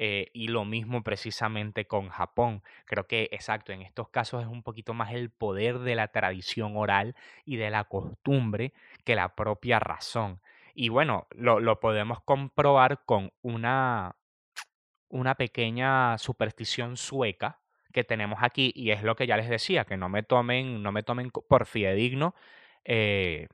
Eh, 0.00 0.30
y 0.32 0.46
lo 0.46 0.64
mismo 0.64 1.02
precisamente 1.02 1.88
con 1.88 2.08
Japón. 2.08 2.62
Creo 2.84 3.08
que, 3.08 3.28
exacto, 3.32 3.72
en 3.72 3.82
estos 3.82 4.08
casos 4.08 4.42
es 4.42 4.48
un 4.48 4.62
poquito 4.62 4.94
más 4.94 5.12
el 5.12 5.28
poder 5.28 5.80
de 5.80 5.96
la 5.96 6.06
tradición 6.08 6.76
oral 6.76 7.16
y 7.44 7.56
de 7.56 7.68
la 7.70 7.82
costumbre 7.82 8.72
que 9.04 9.16
la 9.16 9.34
propia 9.34 9.80
razón. 9.80 10.40
Y 10.72 10.88
bueno, 10.88 11.26
lo, 11.32 11.58
lo 11.58 11.80
podemos 11.80 12.20
comprobar 12.22 13.04
con 13.06 13.32
una, 13.42 14.14
una 15.08 15.34
pequeña 15.34 16.16
superstición 16.18 16.96
sueca 16.96 17.58
que 17.92 18.04
tenemos 18.04 18.38
aquí 18.42 18.70
y 18.76 18.92
es 18.92 19.02
lo 19.02 19.16
que 19.16 19.26
ya 19.26 19.36
les 19.36 19.48
decía, 19.48 19.84
que 19.84 19.96
no 19.96 20.08
me 20.08 20.22
tomen, 20.22 20.80
no 20.80 20.92
me 20.92 21.02
tomen 21.02 21.30
por 21.30 21.66
fidedigno 21.66 22.36
eh, 22.84 23.48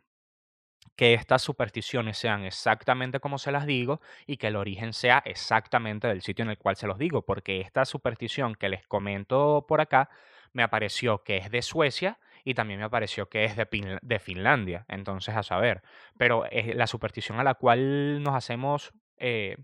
que 0.97 1.15
estas 1.15 1.43
supersticiones 1.43 2.19
sean 2.19 2.45
exactamente 2.45 3.21
como 3.21 3.39
se 3.39 3.53
las 3.53 3.67
digo 3.67 4.01
y 4.27 4.37
que 4.37 4.49
el 4.49 4.57
origen 4.57 4.93
sea 4.93 5.23
exactamente 5.25 6.07
del 6.07 6.23
sitio 6.23 6.45
en 6.45 6.51
el 6.51 6.59
cual 6.59 6.77
se 6.77 6.87
los 6.87 6.99
digo, 6.99 7.23
porque 7.23 7.61
esta 7.61 7.85
superstición 7.85 8.55
que 8.55 8.69
les 8.69 8.87
comento 8.87 9.65
por 9.67 9.81
acá 9.81 10.09
me 10.53 10.63
apareció 10.63 11.25
que 11.25 11.39
es 11.39 11.51
de 11.51 11.63
Suecia 11.63 12.19
y 12.45 12.55
también 12.55 12.79
me 12.79 12.87
apareció 12.87 13.29
que 13.29 13.45
es 13.45 13.57
de, 13.57 14.19
Finlandia, 14.21 14.85
entonces 14.89 15.35
a 15.35 15.43
saber, 15.43 15.83
pero 16.17 16.45
la 16.53 16.87
superstición 16.87 17.41
a 17.41 17.45
la 17.45 17.55
cual 17.55 18.23
nos 18.23 18.35
hacemos, 18.35 18.93
eh, 19.17 19.57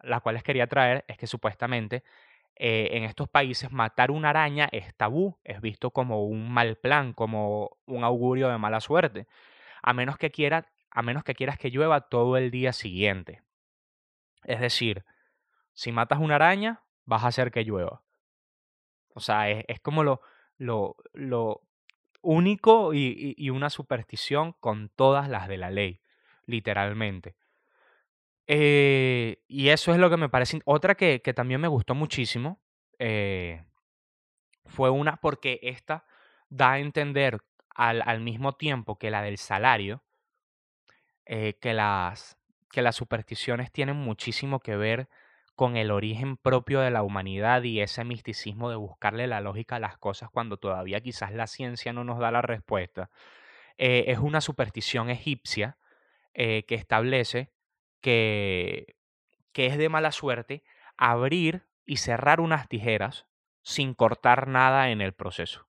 la 0.00 0.20
cual 0.20 0.34
les 0.34 0.42
quería 0.42 0.66
traer 0.66 1.04
es 1.06 1.18
que 1.18 1.26
supuestamente 1.26 2.02
eh, 2.56 2.88
en 2.92 3.04
estos 3.04 3.28
países 3.28 3.70
matar 3.70 4.10
una 4.10 4.30
araña 4.30 4.68
es 4.72 4.94
tabú, 4.96 5.38
es 5.44 5.60
visto 5.60 5.90
como 5.90 6.24
un 6.24 6.50
mal 6.50 6.76
plan, 6.76 7.12
como 7.12 7.78
un 7.86 8.02
augurio 8.02 8.48
de 8.48 8.58
mala 8.58 8.80
suerte 8.80 9.28
a 9.82 9.92
menos 9.92 10.16
que 10.16 10.30
quieras, 10.30 10.64
a 10.90 11.02
menos 11.02 11.24
que 11.24 11.34
quieras 11.34 11.58
que 11.58 11.70
llueva 11.70 12.02
todo 12.02 12.36
el 12.36 12.50
día 12.50 12.72
siguiente. 12.72 13.42
Es 14.44 14.60
decir, 14.60 15.04
si 15.74 15.92
matas 15.92 16.20
una 16.20 16.36
araña, 16.36 16.82
vas 17.04 17.24
a 17.24 17.28
hacer 17.28 17.50
que 17.50 17.64
llueva. 17.64 18.02
O 19.14 19.20
sea, 19.20 19.50
es, 19.50 19.64
es 19.68 19.80
como 19.80 20.02
lo, 20.04 20.20
lo, 20.58 20.96
lo 21.12 21.62
único 22.22 22.94
y, 22.94 23.34
y, 23.36 23.50
una 23.50 23.68
superstición 23.68 24.52
con 24.60 24.88
todas 24.88 25.28
las 25.28 25.48
de 25.48 25.58
la 25.58 25.70
ley, 25.70 26.00
literalmente. 26.46 27.36
Eh, 28.46 29.42
y 29.48 29.68
eso 29.68 29.92
es 29.92 29.98
lo 29.98 30.10
que 30.10 30.16
me 30.16 30.28
parece. 30.28 30.60
Otra 30.64 30.94
que, 30.94 31.20
que 31.22 31.34
también 31.34 31.60
me 31.60 31.68
gustó 31.68 31.94
muchísimo 31.94 32.60
eh, 32.98 33.64
fue 34.66 34.90
una 34.90 35.16
porque 35.16 35.58
esta 35.62 36.04
da 36.48 36.72
a 36.72 36.78
entender 36.78 37.42
al, 37.74 38.02
al 38.06 38.20
mismo 38.20 38.52
tiempo 38.54 38.98
que 38.98 39.10
la 39.10 39.22
del 39.22 39.38
salario, 39.38 40.02
eh, 41.24 41.54
que, 41.60 41.72
las, 41.72 42.36
que 42.70 42.82
las 42.82 42.96
supersticiones 42.96 43.70
tienen 43.70 43.96
muchísimo 43.96 44.60
que 44.60 44.76
ver 44.76 45.08
con 45.54 45.76
el 45.76 45.90
origen 45.90 46.36
propio 46.36 46.80
de 46.80 46.90
la 46.90 47.02
humanidad 47.02 47.62
y 47.62 47.80
ese 47.80 48.04
misticismo 48.04 48.70
de 48.70 48.76
buscarle 48.76 49.26
la 49.26 49.40
lógica 49.40 49.76
a 49.76 49.80
las 49.80 49.98
cosas 49.98 50.30
cuando 50.30 50.56
todavía 50.56 51.00
quizás 51.00 51.32
la 51.32 51.46
ciencia 51.46 51.92
no 51.92 52.04
nos 52.04 52.18
da 52.18 52.30
la 52.30 52.42
respuesta. 52.42 53.10
Eh, 53.78 54.04
es 54.08 54.18
una 54.18 54.40
superstición 54.40 55.10
egipcia 55.10 55.78
eh, 56.34 56.64
que 56.66 56.74
establece 56.74 57.52
que, 58.00 58.96
que 59.52 59.66
es 59.66 59.78
de 59.78 59.88
mala 59.88 60.12
suerte 60.12 60.64
abrir 60.96 61.66
y 61.84 61.98
cerrar 61.98 62.40
unas 62.40 62.68
tijeras 62.68 63.26
sin 63.62 63.94
cortar 63.94 64.48
nada 64.48 64.90
en 64.90 65.00
el 65.00 65.12
proceso 65.14 65.68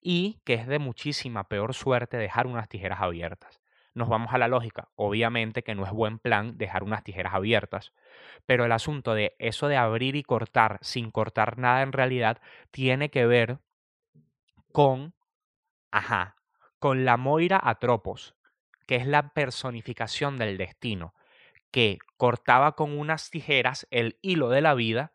y 0.00 0.40
que 0.44 0.54
es 0.54 0.66
de 0.66 0.78
muchísima 0.78 1.48
peor 1.48 1.74
suerte 1.74 2.16
dejar 2.16 2.46
unas 2.46 2.68
tijeras 2.68 3.00
abiertas. 3.00 3.60
Nos 3.94 4.08
vamos 4.08 4.32
a 4.34 4.38
la 4.38 4.48
lógica. 4.48 4.90
Obviamente 4.94 5.62
que 5.62 5.74
no 5.74 5.84
es 5.84 5.90
buen 5.90 6.18
plan 6.18 6.58
dejar 6.58 6.84
unas 6.84 7.02
tijeras 7.02 7.34
abiertas, 7.34 7.92
pero 8.44 8.64
el 8.64 8.72
asunto 8.72 9.14
de 9.14 9.34
eso 9.38 9.68
de 9.68 9.76
abrir 9.78 10.16
y 10.16 10.22
cortar 10.22 10.78
sin 10.82 11.10
cortar 11.10 11.58
nada 11.58 11.82
en 11.82 11.92
realidad 11.92 12.40
tiene 12.70 13.10
que 13.10 13.26
ver 13.26 13.58
con, 14.72 15.14
ajá, 15.90 16.36
con 16.78 17.04
la 17.04 17.16
Moira 17.16 17.60
Atropos, 17.62 18.34
que 18.86 18.96
es 18.96 19.06
la 19.06 19.30
personificación 19.30 20.36
del 20.36 20.58
destino, 20.58 21.14
que 21.70 21.98
cortaba 22.16 22.72
con 22.76 22.98
unas 22.98 23.30
tijeras 23.30 23.86
el 23.90 24.18
hilo 24.22 24.48
de 24.50 24.60
la 24.60 24.74
vida 24.74 25.12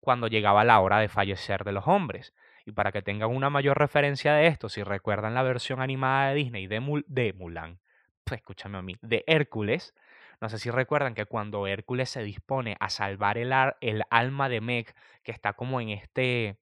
cuando 0.00 0.28
llegaba 0.28 0.64
la 0.64 0.80
hora 0.80 0.98
de 0.98 1.08
fallecer 1.08 1.64
de 1.64 1.72
los 1.72 1.88
hombres. 1.88 2.34
Y 2.68 2.72
para 2.72 2.92
que 2.92 3.00
tengan 3.00 3.34
una 3.34 3.48
mayor 3.48 3.78
referencia 3.78 4.34
de 4.34 4.46
esto, 4.46 4.68
si 4.68 4.82
recuerdan 4.82 5.32
la 5.32 5.42
versión 5.42 5.80
animada 5.80 6.28
de 6.28 6.34
Disney 6.34 6.66
de, 6.66 7.32
Mulan, 7.32 7.80
pues 8.24 8.40
escúchame 8.40 8.76
a 8.76 8.82
mí, 8.82 8.94
de 9.00 9.24
Hércules, 9.26 9.94
no 10.42 10.50
sé 10.50 10.58
si 10.58 10.70
recuerdan 10.70 11.14
que 11.14 11.24
cuando 11.24 11.66
Hércules 11.66 12.10
se 12.10 12.22
dispone 12.22 12.76
a 12.78 12.90
salvar 12.90 13.38
el, 13.38 13.54
el 13.80 14.02
alma 14.10 14.50
de 14.50 14.60
Meg, 14.60 14.94
que 15.22 15.32
está 15.32 15.54
como 15.54 15.80
en 15.80 15.88
este 15.88 16.58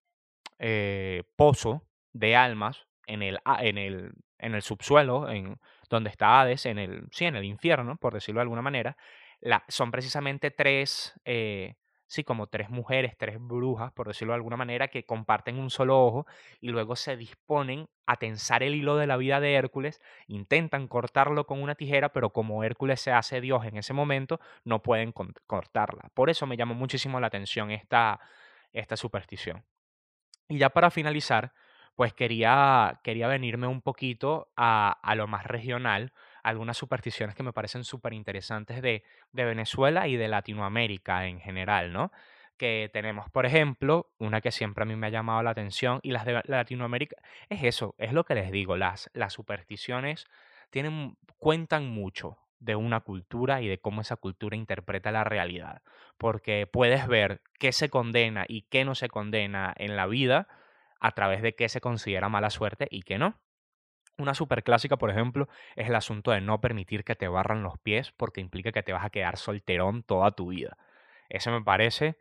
eh, 0.61 1.25
pozo 1.35 1.83
de 2.12 2.37
almas, 2.37 2.87
en 3.09 3.25
el, 3.25 3.40
en 3.59 3.77
el, 3.77 4.12
en 4.38 4.55
el 4.55 4.62
subsuelo, 4.62 5.29
en 5.29 5.59
donde 5.90 6.11
está 6.11 6.40
Hades, 6.40 6.66
en 6.66 6.79
el, 6.79 7.09
sí, 7.11 7.25
en 7.25 7.35
el 7.35 7.45
infierno, 7.45 7.97
por 7.97 8.14
decirlo 8.14 8.38
de 8.38 8.42
alguna 8.42 8.62
manera, 8.62 8.97
la, 9.40 9.64
son 9.66 9.90
precisamente 9.90 10.53
tres, 10.53 11.14
eh, 11.25 11.75
sí, 12.07 12.25
como 12.25 12.47
tres 12.47 12.71
mujeres, 12.71 13.16
tres 13.16 13.37
brujas, 13.40 13.92
por 13.92 14.09
decirlo 14.09 14.33
de 14.33 14.37
alguna 14.37 14.57
manera, 14.57 14.88
que 14.88 15.05
comparten 15.05 15.59
un 15.59 15.71
solo 15.71 16.05
ojo 16.05 16.27
y 16.61 16.69
luego 16.69 16.97
se 16.97 17.16
disponen 17.16 17.88
a 18.07 18.16
tensar 18.16 18.62
el 18.62 18.75
hilo 18.75 18.97
de 18.97 19.07
la 19.07 19.16
vida 19.16 19.40
de 19.40 19.55
Hércules, 19.55 20.01
intentan 20.27 20.88
cortarlo 20.88 21.47
con 21.47 21.62
una 21.62 21.75
tijera, 21.75 22.11
pero 22.12 22.31
como 22.31 22.62
Hércules 22.64 23.01
se 23.01 23.12
hace 23.12 23.40
Dios 23.40 23.64
en 23.64 23.77
ese 23.77 23.92
momento, 23.92 24.40
no 24.64 24.83
pueden 24.83 25.12
cortarla. 25.47 26.11
Por 26.14 26.31
eso 26.31 26.47
me 26.47 26.57
llamó 26.57 26.75
muchísimo 26.75 27.21
la 27.21 27.27
atención 27.27 27.71
esta, 27.71 28.21
esta 28.73 28.97
superstición. 28.97 29.64
Y 30.49 30.59
ya 30.59 30.71
para 30.71 30.90
finalizar, 30.90 31.53
pues 31.97 32.12
quería, 32.12 33.01
quería 33.03 33.27
venirme 33.27 33.66
un 33.66 33.83
poquito 33.83 34.53
a, 34.57 34.92
a 35.03 35.14
lo 35.16 35.27
más 35.27 35.45
regional, 35.47 36.12
algunas 36.47 36.77
supersticiones 36.77 37.35
que 37.35 37.43
me 37.43 37.53
parecen 37.53 37.85
súper 37.85 38.13
interesantes 38.13 38.81
de, 38.81 39.03
de 39.33 39.45
Venezuela 39.45 40.07
y 40.07 40.17
de 40.17 40.29
Latinoamérica 40.29 41.27
en 41.27 41.41
general, 41.41 41.93
¿no? 41.93 42.13
que 42.57 42.89
tenemos, 42.93 43.29
por 43.31 43.47
ejemplo, 43.47 44.11
una 44.19 44.41
que 44.41 44.51
siempre 44.51 44.83
a 44.83 44.87
mí 44.87 44.97
me 44.97 45.09
ha 45.09 45.11
llamado 45.11 45.43
la 45.43 45.51
atención 45.51 46.01
y 46.03 46.13
las 46.13 46.25
de 46.25 46.41
Latinoamérica, 46.45 47.17
es 47.49 47.63
eso, 47.65 47.95
es 47.99 48.13
lo 48.13 48.25
que 48.25 48.35
les 48.35 48.51
digo, 48.51 48.77
las, 48.77 49.11
las 49.13 49.33
supersticiones 49.33 50.27
tienen, 50.71 51.19
cuentan 51.39 51.89
mucho 51.89 52.39
de 52.59 52.77
una 52.77 53.01
cultura 53.01 53.61
y 53.61 53.69
de 53.69 53.79
cómo 53.79 54.01
esa 54.01 54.17
cultura 54.17 54.57
interpreta 54.57 55.13
la 55.13 55.25
realidad, 55.25 55.83
porque 56.17 56.67
puedes 56.67 57.07
ver 57.07 57.43
qué 57.59 57.73
se 57.73 57.91
condena 57.91 58.45
y 58.49 58.63
qué 58.63 58.85
no 58.85 58.95
se 58.95 59.09
condena 59.09 59.75
en 59.77 59.97
la 59.97 60.07
vida 60.07 60.49
a 60.99 61.13
través 61.13 61.43
de 61.43 61.55
qué 61.55 61.69
se 61.69 61.81
considera 61.81 62.29
mala 62.29 62.51
suerte 62.51 62.89
y 62.91 63.03
qué 63.03 63.19
no. 63.19 63.39
Una 64.18 64.35
super 64.35 64.62
clásica, 64.62 64.96
por 64.96 65.11
ejemplo, 65.11 65.48
es 65.74 65.88
el 65.88 65.94
asunto 65.94 66.31
de 66.31 66.40
no 66.40 66.61
permitir 66.61 67.05
que 67.05 67.16
te 67.16 67.29
barran 67.29 67.62
los 67.62 67.79
pies 67.79 68.12
porque 68.12 68.40
implica 68.40 68.72
que 68.72 68.83
te 68.83 68.92
vas 68.92 69.05
a 69.05 69.11
quedar 69.11 69.37
solterón 69.37 70.02
toda 70.02 70.31
tu 70.31 70.48
vida. 70.48 70.79
Eso 71.29 71.50
me 71.50 71.62
parece 71.62 72.16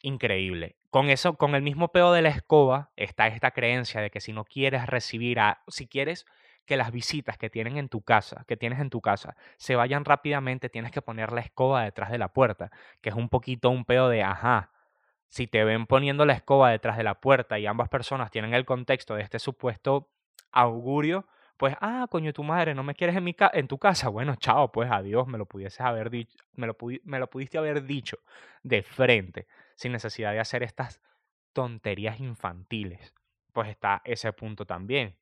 increíble. 0.00 0.76
Con 0.90 1.10
eso, 1.10 1.34
con 1.34 1.54
el 1.54 1.62
mismo 1.62 1.88
peo 1.88 2.12
de 2.12 2.22
la 2.22 2.30
escoba, 2.30 2.90
está 2.96 3.26
esta 3.26 3.50
creencia 3.50 4.00
de 4.00 4.10
que 4.10 4.20
si 4.20 4.32
no 4.32 4.44
quieres 4.44 4.86
recibir 4.86 5.40
a, 5.40 5.62
si 5.68 5.86
quieres 5.86 6.26
que 6.64 6.76
las 6.76 6.90
visitas 6.90 7.38
que 7.38 7.50
tienen 7.50 7.76
en 7.76 7.88
tu 7.88 8.02
casa, 8.02 8.44
que 8.48 8.56
tienes 8.56 8.80
en 8.80 8.90
tu 8.90 9.00
casa, 9.00 9.36
se 9.56 9.76
vayan 9.76 10.04
rápidamente, 10.04 10.68
tienes 10.68 10.90
que 10.90 11.02
poner 11.02 11.32
la 11.32 11.40
escoba 11.40 11.84
detrás 11.84 12.10
de 12.10 12.18
la 12.18 12.28
puerta, 12.28 12.70
que 13.00 13.10
es 13.10 13.14
un 13.14 13.28
poquito 13.28 13.70
un 13.70 13.84
peo 13.84 14.08
de, 14.08 14.22
ajá, 14.22 14.70
si 15.28 15.46
te 15.46 15.64
ven 15.64 15.86
poniendo 15.86 16.24
la 16.24 16.32
escoba 16.32 16.70
detrás 16.70 16.96
de 16.96 17.04
la 17.04 17.20
puerta 17.20 17.58
y 17.58 17.66
ambas 17.66 17.88
personas 17.88 18.30
tienen 18.30 18.54
el 18.54 18.64
contexto 18.64 19.14
de 19.14 19.22
este 19.22 19.38
supuesto 19.38 20.08
augurio, 20.56 21.26
pues, 21.56 21.74
ah, 21.80 22.06
coño, 22.10 22.32
tu 22.32 22.42
madre, 22.42 22.74
no 22.74 22.82
me 22.82 22.94
quieres 22.94 23.16
en, 23.16 23.24
mi 23.24 23.34
en 23.52 23.68
tu 23.68 23.78
casa. 23.78 24.08
Bueno, 24.08 24.36
chao, 24.36 24.72
pues 24.72 24.90
adiós, 24.90 25.26
me 25.26 25.38
lo 25.38 25.46
pudieses 25.46 25.80
haber 25.80 26.10
dicho, 26.10 26.36
me 26.54 26.66
lo, 26.66 26.76
me 27.04 27.18
lo 27.18 27.30
pudiste 27.30 27.58
haber 27.58 27.84
dicho 27.84 28.18
de 28.62 28.82
frente, 28.82 29.46
sin 29.74 29.92
necesidad 29.92 30.32
de 30.32 30.40
hacer 30.40 30.62
estas 30.62 31.00
tonterías 31.52 32.20
infantiles. 32.20 33.14
Pues 33.52 33.68
está 33.70 34.02
ese 34.04 34.32
punto 34.32 34.66
también. 34.66 35.16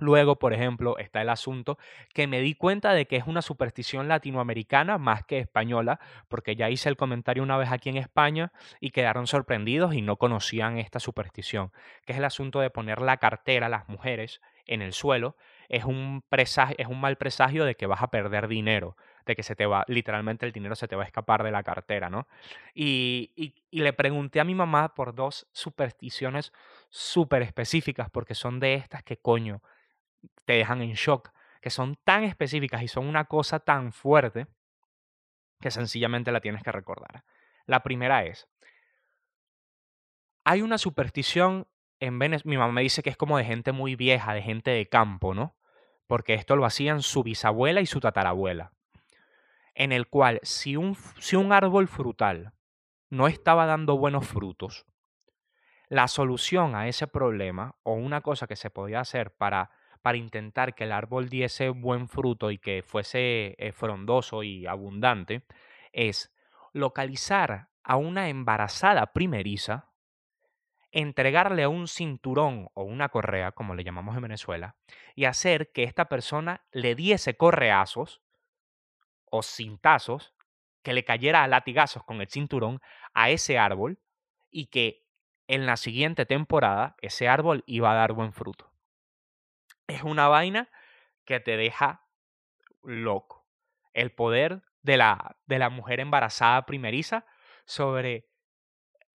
Luego, 0.00 0.38
por 0.38 0.54
ejemplo, 0.54 0.96
está 0.96 1.20
el 1.20 1.28
asunto 1.28 1.76
que 2.14 2.26
me 2.26 2.40
di 2.40 2.54
cuenta 2.54 2.94
de 2.94 3.06
que 3.06 3.16
es 3.16 3.26
una 3.26 3.42
superstición 3.42 4.08
latinoamericana 4.08 4.96
más 4.96 5.24
que 5.24 5.38
española, 5.38 6.00
porque 6.28 6.56
ya 6.56 6.70
hice 6.70 6.88
el 6.88 6.96
comentario 6.96 7.42
una 7.42 7.58
vez 7.58 7.70
aquí 7.70 7.90
en 7.90 7.98
España 7.98 8.50
y 8.80 8.92
quedaron 8.92 9.26
sorprendidos 9.26 9.92
y 9.94 10.00
no 10.00 10.16
conocían 10.16 10.78
esta 10.78 11.00
superstición, 11.00 11.70
que 12.06 12.12
es 12.14 12.18
el 12.18 12.24
asunto 12.24 12.60
de 12.60 12.70
poner 12.70 13.02
la 13.02 13.18
cartera 13.18 13.66
a 13.66 13.68
las 13.68 13.88
mujeres 13.90 14.40
en 14.66 14.82
el 14.82 14.92
suelo. 14.92 15.36
Es 15.68 15.84
un, 15.84 16.22
presagio, 16.28 16.74
es 16.78 16.86
un 16.86 17.00
mal 17.00 17.16
presagio 17.16 17.64
de 17.64 17.76
que 17.76 17.86
vas 17.86 18.02
a 18.02 18.10
perder 18.10 18.48
dinero, 18.48 18.96
de 19.26 19.36
que 19.36 19.42
se 19.42 19.54
te 19.54 19.66
va, 19.66 19.84
literalmente 19.88 20.46
el 20.46 20.52
dinero 20.52 20.74
se 20.74 20.88
te 20.88 20.96
va 20.96 21.04
a 21.04 21.06
escapar 21.06 21.42
de 21.42 21.50
la 21.50 21.62
cartera, 21.62 22.10
¿no? 22.10 22.26
Y, 22.74 23.32
y, 23.36 23.54
y 23.70 23.80
le 23.80 23.92
pregunté 23.92 24.40
a 24.40 24.44
mi 24.44 24.54
mamá 24.54 24.94
por 24.94 25.14
dos 25.14 25.46
supersticiones 25.52 26.52
súper 26.88 27.42
específicas, 27.42 28.10
porque 28.10 28.34
son 28.34 28.58
de 28.58 28.74
estas 28.74 29.02
que 29.02 29.18
coño 29.18 29.62
te 30.44 30.54
dejan 30.54 30.82
en 30.82 30.94
shock, 30.94 31.30
que 31.60 31.70
son 31.70 31.96
tan 32.04 32.24
específicas 32.24 32.82
y 32.82 32.88
son 32.88 33.06
una 33.06 33.26
cosa 33.26 33.60
tan 33.60 33.92
fuerte 33.92 34.46
que 35.60 35.70
sencillamente 35.70 36.32
la 36.32 36.40
tienes 36.40 36.62
que 36.62 36.72
recordar. 36.72 37.24
La 37.66 37.82
primera 37.82 38.24
es, 38.24 38.48
hay 40.44 40.62
una 40.62 40.78
superstición 40.78 41.68
en 42.00 42.18
mi 42.18 42.56
mamá 42.56 42.72
me 42.72 42.82
dice 42.82 43.02
que 43.02 43.10
es 43.10 43.16
como 43.16 43.38
de 43.38 43.44
gente 43.44 43.72
muy 43.72 43.94
vieja, 43.94 44.34
de 44.34 44.42
gente 44.42 44.70
de 44.70 44.88
campo, 44.88 45.34
¿no? 45.34 45.56
Porque 46.06 46.34
esto 46.34 46.56
lo 46.56 46.64
hacían 46.64 47.02
su 47.02 47.22
bisabuela 47.22 47.80
y 47.80 47.86
su 47.86 48.00
tatarabuela, 48.00 48.72
en 49.74 49.92
el 49.92 50.08
cual 50.08 50.40
si 50.42 50.76
un, 50.76 50.96
si 51.18 51.36
un 51.36 51.52
árbol 51.52 51.86
frutal 51.86 52.52
no 53.10 53.28
estaba 53.28 53.66
dando 53.66 53.96
buenos 53.96 54.26
frutos, 54.26 54.86
la 55.88 56.08
solución 56.08 56.74
a 56.74 56.88
ese 56.88 57.06
problema 57.06 57.76
o 57.82 57.92
una 57.92 58.20
cosa 58.20 58.46
que 58.46 58.56
se 58.56 58.70
podía 58.70 59.00
hacer 59.00 59.32
para 59.32 59.70
para 60.02 60.18
intentar 60.18 60.74
que 60.74 60.84
el 60.84 60.92
árbol 60.92 61.28
diese 61.28 61.68
buen 61.68 62.08
fruto 62.08 62.50
y 62.50 62.58
que 62.58 62.82
fuese 62.82 63.54
eh, 63.58 63.72
frondoso 63.72 64.42
y 64.42 64.66
abundante, 64.66 65.42
es 65.92 66.32
localizar 66.72 67.68
a 67.82 67.96
una 67.96 68.28
embarazada 68.28 69.12
primeriza, 69.12 69.89
entregarle 70.92 71.66
un 71.66 71.88
cinturón 71.88 72.68
o 72.74 72.84
una 72.84 73.08
correa, 73.08 73.52
como 73.52 73.74
le 73.74 73.84
llamamos 73.84 74.16
en 74.16 74.22
Venezuela, 74.22 74.76
y 75.14 75.24
hacer 75.24 75.70
que 75.72 75.84
esta 75.84 76.08
persona 76.08 76.64
le 76.72 76.94
diese 76.94 77.36
correazos 77.36 78.22
o 79.26 79.42
cintazos, 79.42 80.34
que 80.82 80.92
le 80.92 81.04
cayera 81.04 81.44
a 81.44 81.48
latigazos 81.48 82.04
con 82.04 82.20
el 82.20 82.28
cinturón 82.28 82.80
a 83.14 83.30
ese 83.30 83.58
árbol 83.58 84.00
y 84.50 84.66
que 84.66 85.04
en 85.46 85.66
la 85.66 85.76
siguiente 85.76 86.26
temporada 86.26 86.96
ese 87.02 87.28
árbol 87.28 87.62
iba 87.66 87.92
a 87.92 87.94
dar 87.94 88.12
buen 88.12 88.32
fruto 88.32 88.70
es 89.90 90.02
una 90.02 90.28
vaina 90.28 90.70
que 91.24 91.40
te 91.40 91.56
deja 91.56 92.06
loco. 92.82 93.46
El 93.92 94.12
poder 94.12 94.62
de 94.82 94.96
la, 94.96 95.36
de 95.46 95.58
la 95.58 95.68
mujer 95.68 96.00
embarazada 96.00 96.64
primeriza 96.64 97.26
sobre 97.66 98.29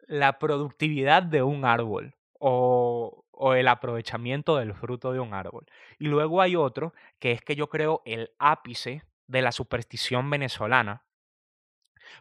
la 0.08 0.40
productividad 0.40 1.24
de 1.24 1.44
un 1.44 1.66
árbol 1.66 2.16
o, 2.40 3.26
o, 3.32 3.54
el 3.54 3.68
aprovechamiento 3.68 4.58
del 4.58 4.74
fruto 4.74 5.12
de 5.14 5.20
un 5.20 5.34
árbol. 5.34 5.66
Y 6.00 6.08
luego 6.08 6.42
hay 6.42 6.56
otro 6.56 6.94
que 7.20 7.32
es 7.32 7.42
que 7.42 7.56
yo 7.56 7.70
creo 7.70 8.02
el 8.06 8.32
ápice 8.40 9.04
de 9.28 9.42
la 9.42 9.52
superstición 9.52 10.30
venezolana, 10.30 11.04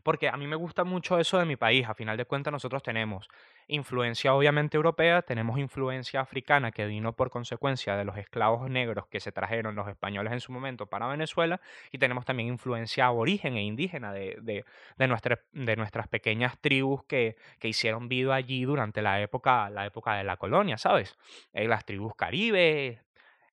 porque 0.03 0.29
a 0.29 0.37
mí 0.37 0.47
me 0.47 0.57
gusta 0.57 0.85
mucho 0.85 1.19
eso 1.19 1.39
de 1.39 1.45
mi 1.45 1.57
país. 1.57 1.87
A 1.87 1.95
final 1.95 2.17
de 2.17 2.25
cuentas, 2.25 2.53
nosotros 2.53 2.83
tenemos 2.83 3.29
influencia 3.69 4.35
obviamente 4.35 4.77
europea, 4.77 5.23
tenemos 5.23 5.59
influencia 5.59 6.21
africana 6.21 6.73
que 6.73 6.87
vino 6.87 7.15
por 7.15 7.31
consecuencia 7.31 7.97
de 7.97 8.05
los 8.05 8.17
esclavos 8.17 8.69
negros 8.71 9.07
que 9.09 9.21
se 9.21 9.33
trajeron 9.33 9.75
los 9.75 9.89
españoles 9.89 10.33
en 10.33 10.41
su 10.41 10.53
momento 10.53 10.87
para 10.87 11.07
Venezuela, 11.07 11.61
y 11.91 11.99
tenemos 11.99 12.25
también 12.25 12.49
influencia 12.49 13.07
aborigen 13.07 13.57
e 13.57 13.63
indígena 13.63 14.13
de, 14.13 14.39
de, 14.43 14.65
de, 14.97 15.39
de 15.53 15.77
nuestras 15.77 16.09
pequeñas 16.09 16.59
tribus 16.61 17.05
que, 17.05 17.37
que, 17.59 17.69
hicieron 17.69 18.09
vida 18.09 18.35
allí 18.35 18.65
durante 18.65 19.03
la 19.03 19.21
época, 19.21 19.71
la 19.71 19.87
época 19.87 20.15
de 20.15 20.25
la 20.25 20.37
colonia, 20.37 20.79
¿sabes? 20.79 21.17
Eh, 21.53 21.67
las 21.69 21.85
tribus 21.85 22.15
caribe, 22.17 23.03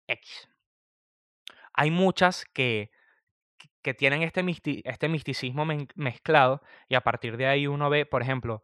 X. 0.08 0.50
Hay 1.74 1.92
muchas 1.92 2.46
que 2.46 2.92
que 3.82 3.94
tienen 3.94 4.22
este, 4.22 4.44
este 4.86 5.10
misticismo 5.10 5.66
mezclado 5.96 6.62
y 6.88 6.96
a 6.96 7.02
partir 7.02 7.38
de 7.38 7.48
ahí 7.48 7.68
uno 7.68 7.90
ve, 7.90 8.06
por 8.06 8.22
ejemplo, 8.22 8.64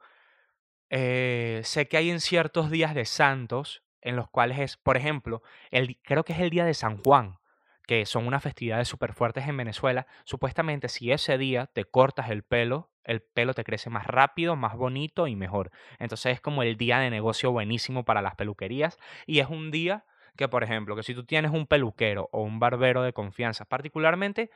eh, 0.90 1.62
sé 1.64 1.88
que 1.88 1.98
hay 1.98 2.10
en 2.10 2.22
ciertos 2.22 2.70
días 2.70 2.96
de 2.96 3.06
santos 3.06 3.84
en 4.02 4.16
los 4.16 4.30
cuales 4.30 4.60
es, 4.60 4.78
por 4.78 4.98
ejemplo, 4.98 5.42
el, 5.72 6.00
creo 6.02 6.24
que 6.24 6.34
es 6.34 6.40
el 6.40 6.50
día 6.50 6.66
de 6.66 6.74
San 6.74 6.98
Juan, 7.04 7.40
que 7.88 8.06
son 8.06 8.28
unas 8.28 8.44
festividades 8.44 8.88
súper 8.88 9.14
fuertes 9.14 9.48
en 9.48 9.58
Venezuela. 9.58 10.08
Supuestamente 10.24 10.90
si 10.90 11.12
ese 11.12 11.38
día 11.38 11.68
te 11.68 11.86
cortas 11.86 12.30
el 12.30 12.44
pelo, 12.44 12.92
el 13.04 13.22
pelo 13.22 13.54
te 13.54 13.64
crece 13.64 13.90
más 13.90 14.06
rápido, 14.06 14.56
más 14.56 14.76
bonito 14.76 15.28
y 15.28 15.36
mejor. 15.36 15.72
Entonces 15.98 16.34
es 16.34 16.42
como 16.42 16.64
el 16.64 16.78
día 16.78 17.00
de 17.00 17.10
negocio 17.10 17.52
buenísimo 17.52 18.04
para 18.04 18.22
las 18.22 18.36
peluquerías 18.36 18.98
y 19.26 19.40
es 19.40 19.50
un 19.50 19.72
día 19.72 20.06
que, 20.36 20.48
por 20.48 20.64
ejemplo, 20.64 20.96
que 20.96 21.04
si 21.04 21.16
tú 21.16 21.26
tienes 21.26 21.52
un 21.52 21.66
peluquero 21.66 22.30
o 22.32 22.44
un 22.44 22.60
barbero 22.60 23.02
de 23.02 23.14
confianza, 23.14 23.66
particularmente 23.66 24.52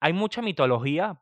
hay 0.00 0.12
mucha 0.12 0.42
mitología, 0.42 1.18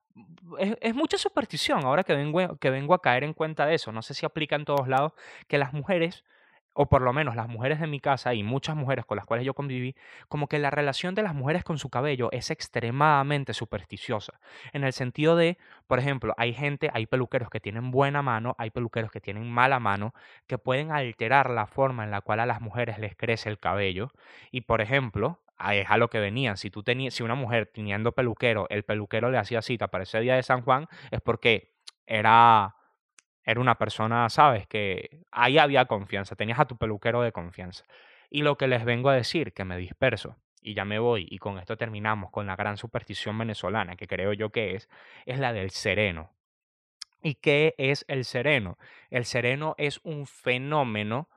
es, 0.58 0.76
es, 0.80 0.94
mucha 0.94 1.18
superstición, 1.18 1.84
ahora 1.84 2.04
que 2.04 2.14
vengo, 2.14 2.56
que 2.56 2.70
vengo 2.70 2.94
a 2.94 3.02
caer 3.02 3.24
en 3.24 3.34
cuenta 3.34 3.66
de 3.66 3.74
eso, 3.74 3.92
no 3.92 4.02
sé 4.02 4.14
si 4.14 4.26
aplica 4.26 4.56
en 4.56 4.64
todos 4.64 4.88
lados, 4.88 5.12
que 5.48 5.58
las 5.58 5.72
mujeres, 5.72 6.24
o 6.72 6.88
por 6.88 7.02
lo 7.02 7.12
menos 7.12 7.36
las 7.36 7.48
mujeres 7.48 7.80
de 7.80 7.86
mi 7.86 8.00
casa 8.00 8.32
y 8.34 8.42
muchas 8.42 8.76
mujeres 8.76 9.04
con 9.04 9.16
las 9.16 9.26
cuales 9.26 9.44
yo 9.44 9.54
conviví, 9.54 9.96
como 10.28 10.48
que 10.48 10.58
la 10.58 10.70
relación 10.70 11.14
de 11.14 11.22
las 11.22 11.34
mujeres 11.34 11.64
con 11.64 11.78
su 11.78 11.90
cabello 11.90 12.30
es 12.32 12.50
extremadamente 12.50 13.54
supersticiosa, 13.54 14.40
en 14.72 14.84
el 14.84 14.92
sentido 14.92 15.36
de, 15.36 15.58
por 15.86 15.98
ejemplo, 15.98 16.34
hay 16.36 16.54
gente, 16.54 16.90
hay 16.92 17.06
peluqueros 17.06 17.50
que 17.50 17.60
tienen 17.60 17.90
buena 17.90 18.22
mano, 18.22 18.54
hay 18.58 18.70
peluqueros 18.70 19.10
que 19.10 19.20
tienen 19.20 19.50
mala 19.50 19.78
mano, 19.80 20.14
que 20.46 20.58
pueden 20.58 20.92
alterar 20.92 21.50
la 21.50 21.66
forma 21.66 22.04
en 22.04 22.10
la 22.10 22.20
cual 22.20 22.40
a 22.40 22.46
las 22.46 22.60
mujeres 22.60 22.98
les 22.98 23.16
crece 23.16 23.48
el 23.48 23.58
cabello, 23.58 24.12
y 24.50 24.62
por 24.62 24.80
ejemplo, 24.80 25.40
es 25.68 25.90
a 25.90 25.96
lo 25.96 26.08
que 26.08 26.18
venían. 26.20 26.56
Si 26.56 26.70
tú 26.70 26.82
tenías, 26.82 27.14
si 27.14 27.22
una 27.22 27.34
mujer 27.34 27.70
teniendo 27.72 28.12
peluquero, 28.12 28.66
el 28.70 28.82
peluquero 28.82 29.30
le 29.30 29.38
hacía 29.38 29.62
cita 29.62 29.88
para 29.88 30.04
ese 30.04 30.20
día 30.20 30.36
de 30.36 30.42
San 30.42 30.62
Juan, 30.62 30.88
es 31.10 31.20
porque 31.20 31.74
era, 32.06 32.76
era 33.44 33.60
una 33.60 33.76
persona, 33.76 34.28
sabes, 34.30 34.66
que 34.66 35.24
ahí 35.30 35.58
había 35.58 35.84
confianza, 35.84 36.36
tenías 36.36 36.58
a 36.58 36.66
tu 36.66 36.76
peluquero 36.76 37.22
de 37.22 37.32
confianza. 37.32 37.84
Y 38.30 38.42
lo 38.42 38.56
que 38.56 38.68
les 38.68 38.84
vengo 38.84 39.10
a 39.10 39.14
decir, 39.14 39.52
que 39.52 39.64
me 39.64 39.76
disperso, 39.76 40.36
y 40.62 40.74
ya 40.74 40.84
me 40.84 40.98
voy, 40.98 41.26
y 41.30 41.38
con 41.38 41.58
esto 41.58 41.76
terminamos 41.76 42.30
con 42.30 42.46
la 42.46 42.56
gran 42.56 42.76
superstición 42.76 43.36
venezolana, 43.38 43.96
que 43.96 44.06
creo 44.06 44.32
yo 44.32 44.50
que 44.50 44.76
es, 44.76 44.88
es 45.26 45.38
la 45.38 45.52
del 45.52 45.70
sereno. 45.70 46.32
¿Y 47.22 47.34
qué 47.34 47.74
es 47.76 48.04
el 48.08 48.24
sereno? 48.24 48.78
El 49.10 49.24
sereno 49.24 49.74
es 49.78 50.00
un 50.04 50.26
fenómeno 50.26 51.28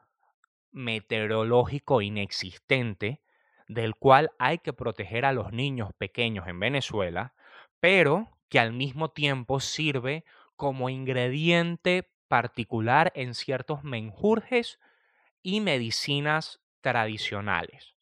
meteorológico 0.72 2.02
inexistente 2.02 3.22
del 3.74 3.96
cual 3.96 4.32
hay 4.40 4.60
que 4.60 4.74
proteger 4.74 5.26
a 5.26 5.34
los 5.34 5.52
niños 5.52 5.92
pequeños 5.98 6.48
en 6.48 6.60
Venezuela, 6.60 7.34
pero 7.80 8.38
que 8.50 8.60
al 8.60 8.74
mismo 8.74 9.12
tiempo 9.12 9.60
sirve 9.60 10.26
como 10.56 10.90
ingrediente 10.90 12.10
particular 12.28 13.12
en 13.16 13.34
ciertos 13.34 13.84
menjurjes 13.84 14.80
y 15.42 15.62
medicinas 15.62 16.62
tradicionales. 16.82 17.96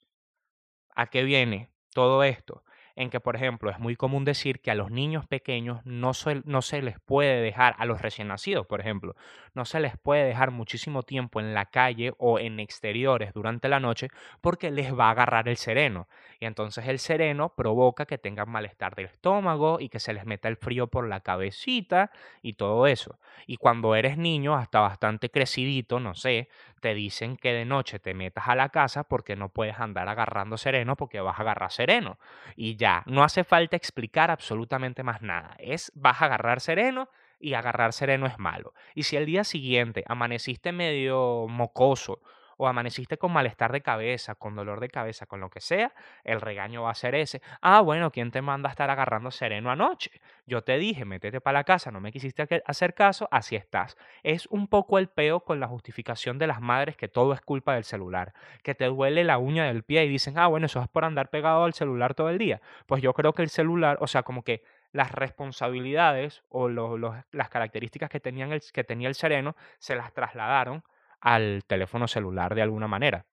¿A 0.95 1.07
qué 1.07 1.23
viene 1.23 1.69
todo 1.93 2.23
esto? 2.23 2.63
En 2.95 3.09
que, 3.09 3.19
por 3.19 3.35
ejemplo, 3.35 3.69
es 3.69 3.79
muy 3.79 3.95
común 3.95 4.25
decir 4.25 4.59
que 4.61 4.71
a 4.71 4.75
los 4.75 4.91
niños 4.91 5.25
pequeños 5.27 5.81
no 5.85 6.13
se, 6.13 6.41
no 6.45 6.61
se 6.61 6.81
les 6.81 6.99
puede 6.99 7.41
dejar, 7.41 7.75
a 7.77 7.85
los 7.85 8.01
recién 8.01 8.27
nacidos, 8.27 8.67
por 8.67 8.81
ejemplo, 8.81 9.15
no 9.53 9.65
se 9.65 9.79
les 9.79 9.97
puede 9.97 10.25
dejar 10.25 10.51
muchísimo 10.51 11.03
tiempo 11.03 11.39
en 11.39 11.53
la 11.53 11.65
calle 11.65 12.13
o 12.17 12.39
en 12.39 12.59
exteriores 12.59 13.33
durante 13.33 13.69
la 13.69 13.79
noche 13.79 14.09
porque 14.41 14.71
les 14.71 14.97
va 14.97 15.07
a 15.07 15.11
agarrar 15.11 15.47
el 15.47 15.57
sereno. 15.57 16.07
Y 16.39 16.45
entonces 16.45 16.87
el 16.87 16.99
sereno 16.99 17.53
provoca 17.55 18.05
que 18.05 18.17
tengan 18.17 18.49
malestar 18.49 18.95
del 18.95 19.05
estómago 19.05 19.79
y 19.79 19.89
que 19.89 19.99
se 19.99 20.13
les 20.13 20.25
meta 20.25 20.47
el 20.47 20.57
frío 20.57 20.87
por 20.87 21.07
la 21.07 21.19
cabecita 21.19 22.11
y 22.41 22.53
todo 22.53 22.87
eso. 22.87 23.19
Y 23.45 23.57
cuando 23.57 23.95
eres 23.95 24.17
niño, 24.17 24.55
hasta 24.55 24.79
bastante 24.79 25.29
crecidito, 25.29 25.99
no 25.99 26.15
sé, 26.15 26.49
te 26.81 26.93
dicen 26.93 27.37
que 27.37 27.53
de 27.53 27.63
noche 27.63 27.99
te 27.99 28.13
metas 28.13 28.47
a 28.47 28.55
la 28.55 28.69
casa 28.69 29.05
porque 29.05 29.35
no 29.35 29.49
puedes 29.49 29.79
andar 29.79 30.09
agarrando 30.09 30.57
sereno 30.57 30.97
porque 30.97 31.21
vas 31.21 31.39
a 31.39 31.43
agarrar 31.43 31.71
sereno. 31.71 32.19
Y 32.55 32.75
ya, 32.75 33.03
no 33.05 33.23
hace 33.23 33.43
falta 33.45 33.77
explicar 33.77 34.31
absolutamente 34.31 35.03
más 35.03 35.21
nada. 35.21 35.55
Es 35.59 35.91
vas 35.95 36.21
a 36.21 36.25
agarrar 36.25 36.59
sereno 36.59 37.07
y 37.39 37.53
agarrar 37.53 37.93
sereno 37.93 38.27
es 38.27 38.37
malo. 38.37 38.73
Y 38.95 39.03
si 39.03 39.15
el 39.15 39.25
día 39.25 39.43
siguiente 39.43 40.03
amaneciste 40.07 40.71
medio 40.71 41.47
mocoso 41.47 42.21
o 42.61 42.67
amaneciste 42.67 43.17
con 43.17 43.33
malestar 43.33 43.71
de 43.71 43.81
cabeza, 43.81 44.35
con 44.35 44.55
dolor 44.55 44.79
de 44.79 44.87
cabeza, 44.87 45.25
con 45.25 45.39
lo 45.39 45.49
que 45.49 45.59
sea, 45.59 45.91
el 46.23 46.39
regaño 46.39 46.83
va 46.83 46.91
a 46.91 46.93
ser 46.93 47.15
ese. 47.15 47.41
Ah, 47.59 47.81
bueno, 47.81 48.11
¿quién 48.11 48.29
te 48.29 48.43
manda 48.43 48.69
a 48.69 48.71
estar 48.71 48.91
agarrando 48.91 49.31
sereno 49.31 49.71
anoche? 49.71 50.11
Yo 50.45 50.61
te 50.61 50.77
dije, 50.77 51.03
métete 51.03 51.41
para 51.41 51.57
la 51.57 51.63
casa, 51.63 51.89
no 51.89 51.99
me 51.99 52.11
quisiste 52.11 52.61
hacer 52.67 52.93
caso, 52.93 53.27
así 53.31 53.55
estás. 53.55 53.97
Es 54.21 54.45
un 54.45 54.67
poco 54.67 54.99
el 54.99 55.07
peo 55.07 55.39
con 55.39 55.59
la 55.59 55.67
justificación 55.67 56.37
de 56.37 56.45
las 56.45 56.61
madres 56.61 56.95
que 56.97 57.07
todo 57.07 57.33
es 57.33 57.41
culpa 57.41 57.73
del 57.73 57.83
celular, 57.83 58.31
que 58.61 58.75
te 58.75 58.85
duele 58.85 59.23
la 59.23 59.39
uña 59.39 59.65
del 59.65 59.81
pie 59.81 60.03
y 60.05 60.09
dicen, 60.09 60.37
ah, 60.37 60.45
bueno, 60.45 60.67
eso 60.67 60.83
es 60.83 60.87
por 60.87 61.03
andar 61.03 61.31
pegado 61.31 61.63
al 61.63 61.73
celular 61.73 62.13
todo 62.13 62.29
el 62.29 62.37
día. 62.37 62.61
Pues 62.85 63.01
yo 63.01 63.13
creo 63.13 63.33
que 63.33 63.41
el 63.41 63.49
celular, 63.49 63.97
o 64.01 64.05
sea, 64.05 64.21
como 64.21 64.43
que 64.43 64.63
las 64.91 65.11
responsabilidades 65.11 66.43
o 66.49 66.69
las 66.69 67.49
características 67.49 68.11
que, 68.11 68.21
el, 68.23 68.61
que 68.71 68.83
tenía 68.83 69.07
el 69.07 69.15
sereno 69.15 69.55
se 69.79 69.95
las 69.95 70.13
trasladaron 70.13 70.83
al 71.21 71.63
teléfono 71.65 72.07
celular 72.07 72.55
de 72.55 72.63
alguna 72.63 72.87
manera. 72.87 73.25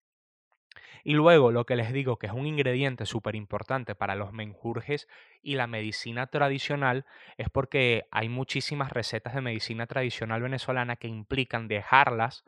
Y 1.04 1.14
luego 1.14 1.52
lo 1.52 1.64
que 1.64 1.76
les 1.76 1.92
digo 1.92 2.18
que 2.18 2.26
es 2.26 2.32
un 2.32 2.46
ingrediente 2.46 3.06
súper 3.06 3.34
importante 3.34 3.94
para 3.94 4.14
los 4.14 4.32
menjurjes 4.32 5.08
y 5.42 5.54
la 5.54 5.66
medicina 5.66 6.26
tradicional 6.26 7.06
es 7.36 7.48
porque 7.48 8.06
hay 8.10 8.28
muchísimas 8.28 8.92
recetas 8.92 9.34
de 9.34 9.40
medicina 9.40 9.86
tradicional 9.86 10.42
venezolana 10.42 10.96
que 10.96 11.08
implican 11.08 11.68
dejarlas 11.68 12.44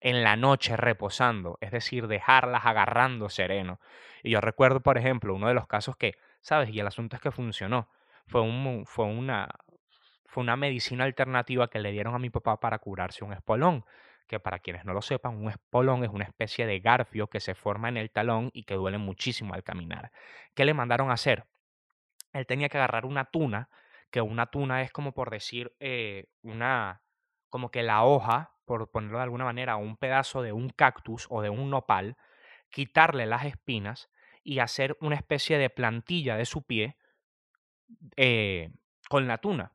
en 0.00 0.22
la 0.22 0.36
noche 0.36 0.76
reposando, 0.76 1.58
es 1.60 1.70
decir, 1.70 2.06
dejarlas 2.06 2.66
agarrando 2.66 3.28
sereno. 3.30 3.80
Y 4.22 4.30
yo 4.30 4.40
recuerdo, 4.40 4.80
por 4.80 4.98
ejemplo, 4.98 5.34
uno 5.34 5.48
de 5.48 5.54
los 5.54 5.66
casos 5.66 5.96
que, 5.96 6.14
¿sabes? 6.40 6.70
Y 6.70 6.80
el 6.80 6.86
asunto 6.86 7.16
es 7.16 7.22
que 7.22 7.30
funcionó. 7.30 7.88
Fue, 8.26 8.42
un, 8.42 8.84
fue, 8.86 9.06
una, 9.06 9.48
fue 10.26 10.42
una 10.42 10.56
medicina 10.56 11.04
alternativa 11.04 11.68
que 11.68 11.80
le 11.80 11.90
dieron 11.90 12.14
a 12.14 12.18
mi 12.18 12.30
papá 12.30 12.60
para 12.60 12.78
curarse 12.78 13.24
un 13.24 13.32
espolón 13.32 13.84
que 14.28 14.38
para 14.38 14.60
quienes 14.60 14.84
no 14.84 14.92
lo 14.92 15.02
sepan, 15.02 15.36
un 15.36 15.50
espolón 15.50 16.04
es 16.04 16.10
una 16.10 16.24
especie 16.24 16.66
de 16.66 16.78
garfio 16.78 17.26
que 17.28 17.40
se 17.40 17.54
forma 17.54 17.88
en 17.88 17.96
el 17.96 18.10
talón 18.10 18.50
y 18.52 18.62
que 18.64 18.74
duele 18.74 18.98
muchísimo 18.98 19.54
al 19.54 19.64
caminar. 19.64 20.12
¿Qué 20.54 20.64
le 20.64 20.74
mandaron 20.74 21.10
a 21.10 21.14
hacer? 21.14 21.46
Él 22.32 22.46
tenía 22.46 22.68
que 22.68 22.76
agarrar 22.76 23.06
una 23.06 23.24
tuna, 23.24 23.68
que 24.10 24.20
una 24.20 24.46
tuna 24.46 24.82
es 24.82 24.92
como 24.92 25.12
por 25.12 25.30
decir 25.30 25.74
eh, 25.80 26.26
una, 26.42 27.02
como 27.48 27.70
que 27.70 27.82
la 27.82 28.04
hoja, 28.04 28.52
por 28.64 28.90
ponerlo 28.90 29.18
de 29.18 29.24
alguna 29.24 29.44
manera, 29.44 29.76
un 29.76 29.96
pedazo 29.96 30.42
de 30.42 30.52
un 30.52 30.68
cactus 30.68 31.26
o 31.30 31.42
de 31.42 31.50
un 31.50 31.70
nopal, 31.70 32.16
quitarle 32.70 33.26
las 33.26 33.46
espinas 33.46 34.10
y 34.44 34.60
hacer 34.60 34.96
una 35.00 35.16
especie 35.16 35.58
de 35.58 35.70
plantilla 35.70 36.36
de 36.36 36.44
su 36.44 36.62
pie 36.62 36.96
eh, 38.16 38.70
con 39.08 39.26
la 39.26 39.38
tuna. 39.38 39.72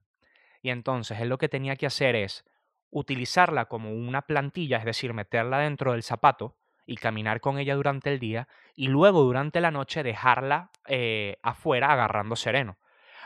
Y 0.62 0.70
entonces 0.70 1.20
él 1.20 1.30
lo 1.30 1.38
que 1.38 1.50
tenía 1.50 1.76
que 1.76 1.88
hacer 1.88 2.16
es 2.16 2.46
utilizarla 2.94 3.66
como 3.66 3.92
una 3.92 4.22
plantilla, 4.22 4.78
es 4.78 4.86
decir, 4.86 5.14
meterla 5.14 5.60
dentro 5.60 5.92
del 5.92 6.04
zapato 6.04 6.56
y 6.86 6.98
caminar 6.98 7.42
con 7.42 7.58
ella 7.58 7.76
durante 7.76 8.12
el 8.12 8.20
día 8.20 8.48
y 8.76 8.88
luego 8.88 9.24
durante 9.24 9.62
la 9.62 9.72
noche 9.72 10.04
dejarla 10.04 10.70
eh, 10.88 11.38
afuera 11.42 11.92
agarrando 11.92 12.36
sereno. 12.36 12.78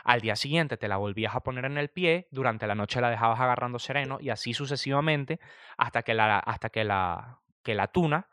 Al 0.04 0.20
día 0.22 0.36
siguiente 0.36 0.78
te 0.78 0.88
la 0.88 0.96
volvías 0.96 1.34
a 1.34 1.40
poner 1.40 1.66
en 1.66 1.76
el 1.76 1.90
pie, 1.90 2.28
durante 2.30 2.66
la 2.66 2.74
noche 2.74 3.00
la 3.00 3.10
dejabas 3.10 3.40
agarrando 3.40 3.78
sereno 3.78 4.18
y 4.20 4.30
así 4.30 4.54
sucesivamente 4.54 5.38
hasta 5.76 6.02
que 6.02 6.14
la, 6.14 6.38
hasta 6.38 6.70
que 6.70 6.84
la, 6.84 7.40
que 7.62 7.74
la 7.74 7.88
tuna 7.88 8.28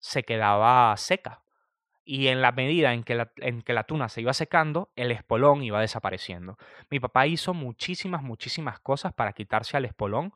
se 0.00 0.24
quedaba 0.24 0.96
seca. 0.96 1.42
Y 2.06 2.26
en 2.26 2.42
la 2.42 2.52
medida 2.52 2.92
en 2.92 3.04
que, 3.04 3.14
la, 3.14 3.32
en 3.36 3.62
que 3.62 3.72
la 3.72 3.84
tuna 3.84 4.08
se 4.08 4.20
iba 4.20 4.34
secando, 4.34 4.90
el 4.96 5.12
espolón 5.12 5.62
iba 5.62 5.80
desapareciendo. 5.80 6.58
Mi 6.90 7.00
papá 7.00 7.26
hizo 7.26 7.54
muchísimas, 7.54 8.22
muchísimas 8.22 8.80
cosas 8.80 9.12
para 9.12 9.32
quitarse 9.32 9.76
al 9.76 9.84
espolón 9.84 10.34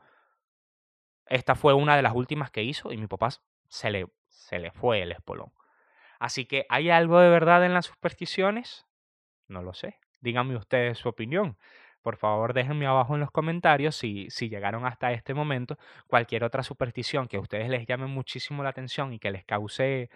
esta 1.29 1.55
fue 1.55 1.75
una 1.75 1.97
de 1.97 2.03
las 2.03 2.15
últimas 2.15 2.51
que 2.51 2.63
hizo 2.63 2.93
y 2.93 2.97
mi 2.97 3.07
papá 3.07 3.29
se 3.69 3.91
le, 3.91 4.07
se 4.29 4.59
le 4.59 4.71
fue 4.71 5.03
el 5.03 5.13
espolón. 5.13 5.53
Así 6.19 6.47
que, 6.47 6.67
¿hay 6.69 6.91
algo 6.91 7.21
de 7.21 7.29
verdad 7.29 7.65
en 7.65 7.75
las 7.75 7.87
supersticiones? 7.87 8.87
No 9.47 9.63
lo 9.63 9.73
sé. 9.75 9.99
Díganme 10.21 10.57
ustedes 10.57 10.99
su 10.99 11.09
opinión. 11.09 11.57
Por 12.03 12.17
favor, 12.17 12.55
déjenme 12.55 12.87
abajo 12.87 13.15
en 13.15 13.21
los 13.21 13.31
comentarios 13.31 13.97
si, 13.97 14.29
si 14.31 14.49
llegaron 14.49 14.87
hasta 14.87 15.13
este 15.13 15.35
momento 15.35 15.79
cualquier 16.07 16.45
otra 16.45 16.63
superstición 16.63 17.29
que 17.29 17.37
a 17.37 17.41
ustedes 17.41 17.69
les 17.69 17.87
llame 17.87 18.07
muchísimo 18.07 18.63
la 18.63 18.71
atención 18.71 19.13
y 19.13 19.19
que 19.19 19.31
les 19.31 19.45
cause, 19.45 20.11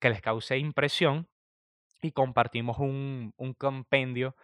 que 0.00 0.10
les 0.10 0.20
cause 0.20 0.58
impresión. 0.58 1.28
Y 2.02 2.12
compartimos 2.12 2.78
un, 2.78 3.34
un 3.36 3.54
compendio 3.54 4.34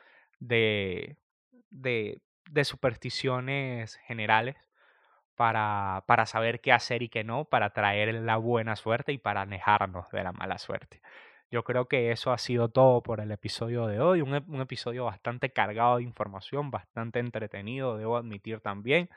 de, 0.41 1.17
de, 1.71 2.21
de 2.51 2.65
supersticiones 2.65 3.97
generales 4.07 4.57
para, 5.37 6.05
para 6.07 6.27
saber 6.27 6.61
qué 6.61 6.73
hacer 6.73 7.03
y 7.03 7.09
qué 7.09 7.25
no, 7.25 7.45
para 7.45 7.71
traer 7.71 8.15
la 8.15 8.37
buena 8.37 8.77
suerte 8.77 9.13
y 9.13 9.19
para 9.19 9.43
alejarnos 9.43 10.11
de 10.11 10.25
la 10.25 10.33
mala 10.33 10.59
suerte. 10.59 11.01
Yo 11.51 11.63
creo 11.63 11.87
que 11.87 12.11
eso 12.11 12.33
ha 12.33 12.39
sido 12.39 12.69
todo 12.71 13.03
por 13.03 13.21
el 13.21 13.31
episodio 13.31 13.87
de 13.87 14.01
hoy, 14.01 14.21
un, 14.21 14.35
un, 14.49 14.61
episodio 14.61 15.05
bastante 15.05 15.51
cargado 15.53 15.99
de 15.99 16.03
información, 16.03 16.71
bastante 16.73 17.21
entretenido, 17.21 17.97
debo 17.97 18.17
admitir 18.17 18.61
también. 18.61 19.09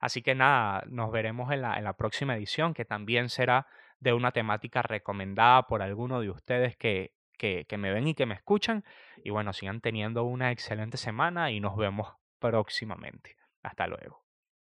Así 0.00 0.22
que 0.22 0.34
nada, 0.34 0.84
nos 0.88 1.10
veremos 1.10 1.50
en 1.52 1.62
la, 1.62 1.78
en 1.78 1.84
la 1.84 1.94
próxima 1.94 2.36
edición, 2.36 2.74
que 2.74 2.84
también 2.84 3.30
será 3.30 3.66
de 4.00 4.12
una 4.12 4.32
temática 4.32 4.82
recomendada 4.82 5.62
por 5.66 5.82
alguno 5.82 6.20
de 6.20 6.30
ustedes 6.30 6.76
que, 6.76 7.14
que, 7.38 7.64
que 7.66 7.78
me 7.78 7.92
ven 7.92 8.06
y 8.08 8.14
que 8.14 8.26
me 8.26 8.34
escuchan. 8.34 8.84
Y 9.24 9.30
bueno, 9.30 9.52
sigan 9.52 9.80
teniendo 9.80 10.24
una 10.24 10.52
excelente 10.52 10.98
semana 10.98 11.50
y 11.50 11.60
nos 11.60 11.76
vemos 11.76 12.12
próximamente. 12.38 13.36
Hasta 13.62 13.86
luego. 13.86 14.27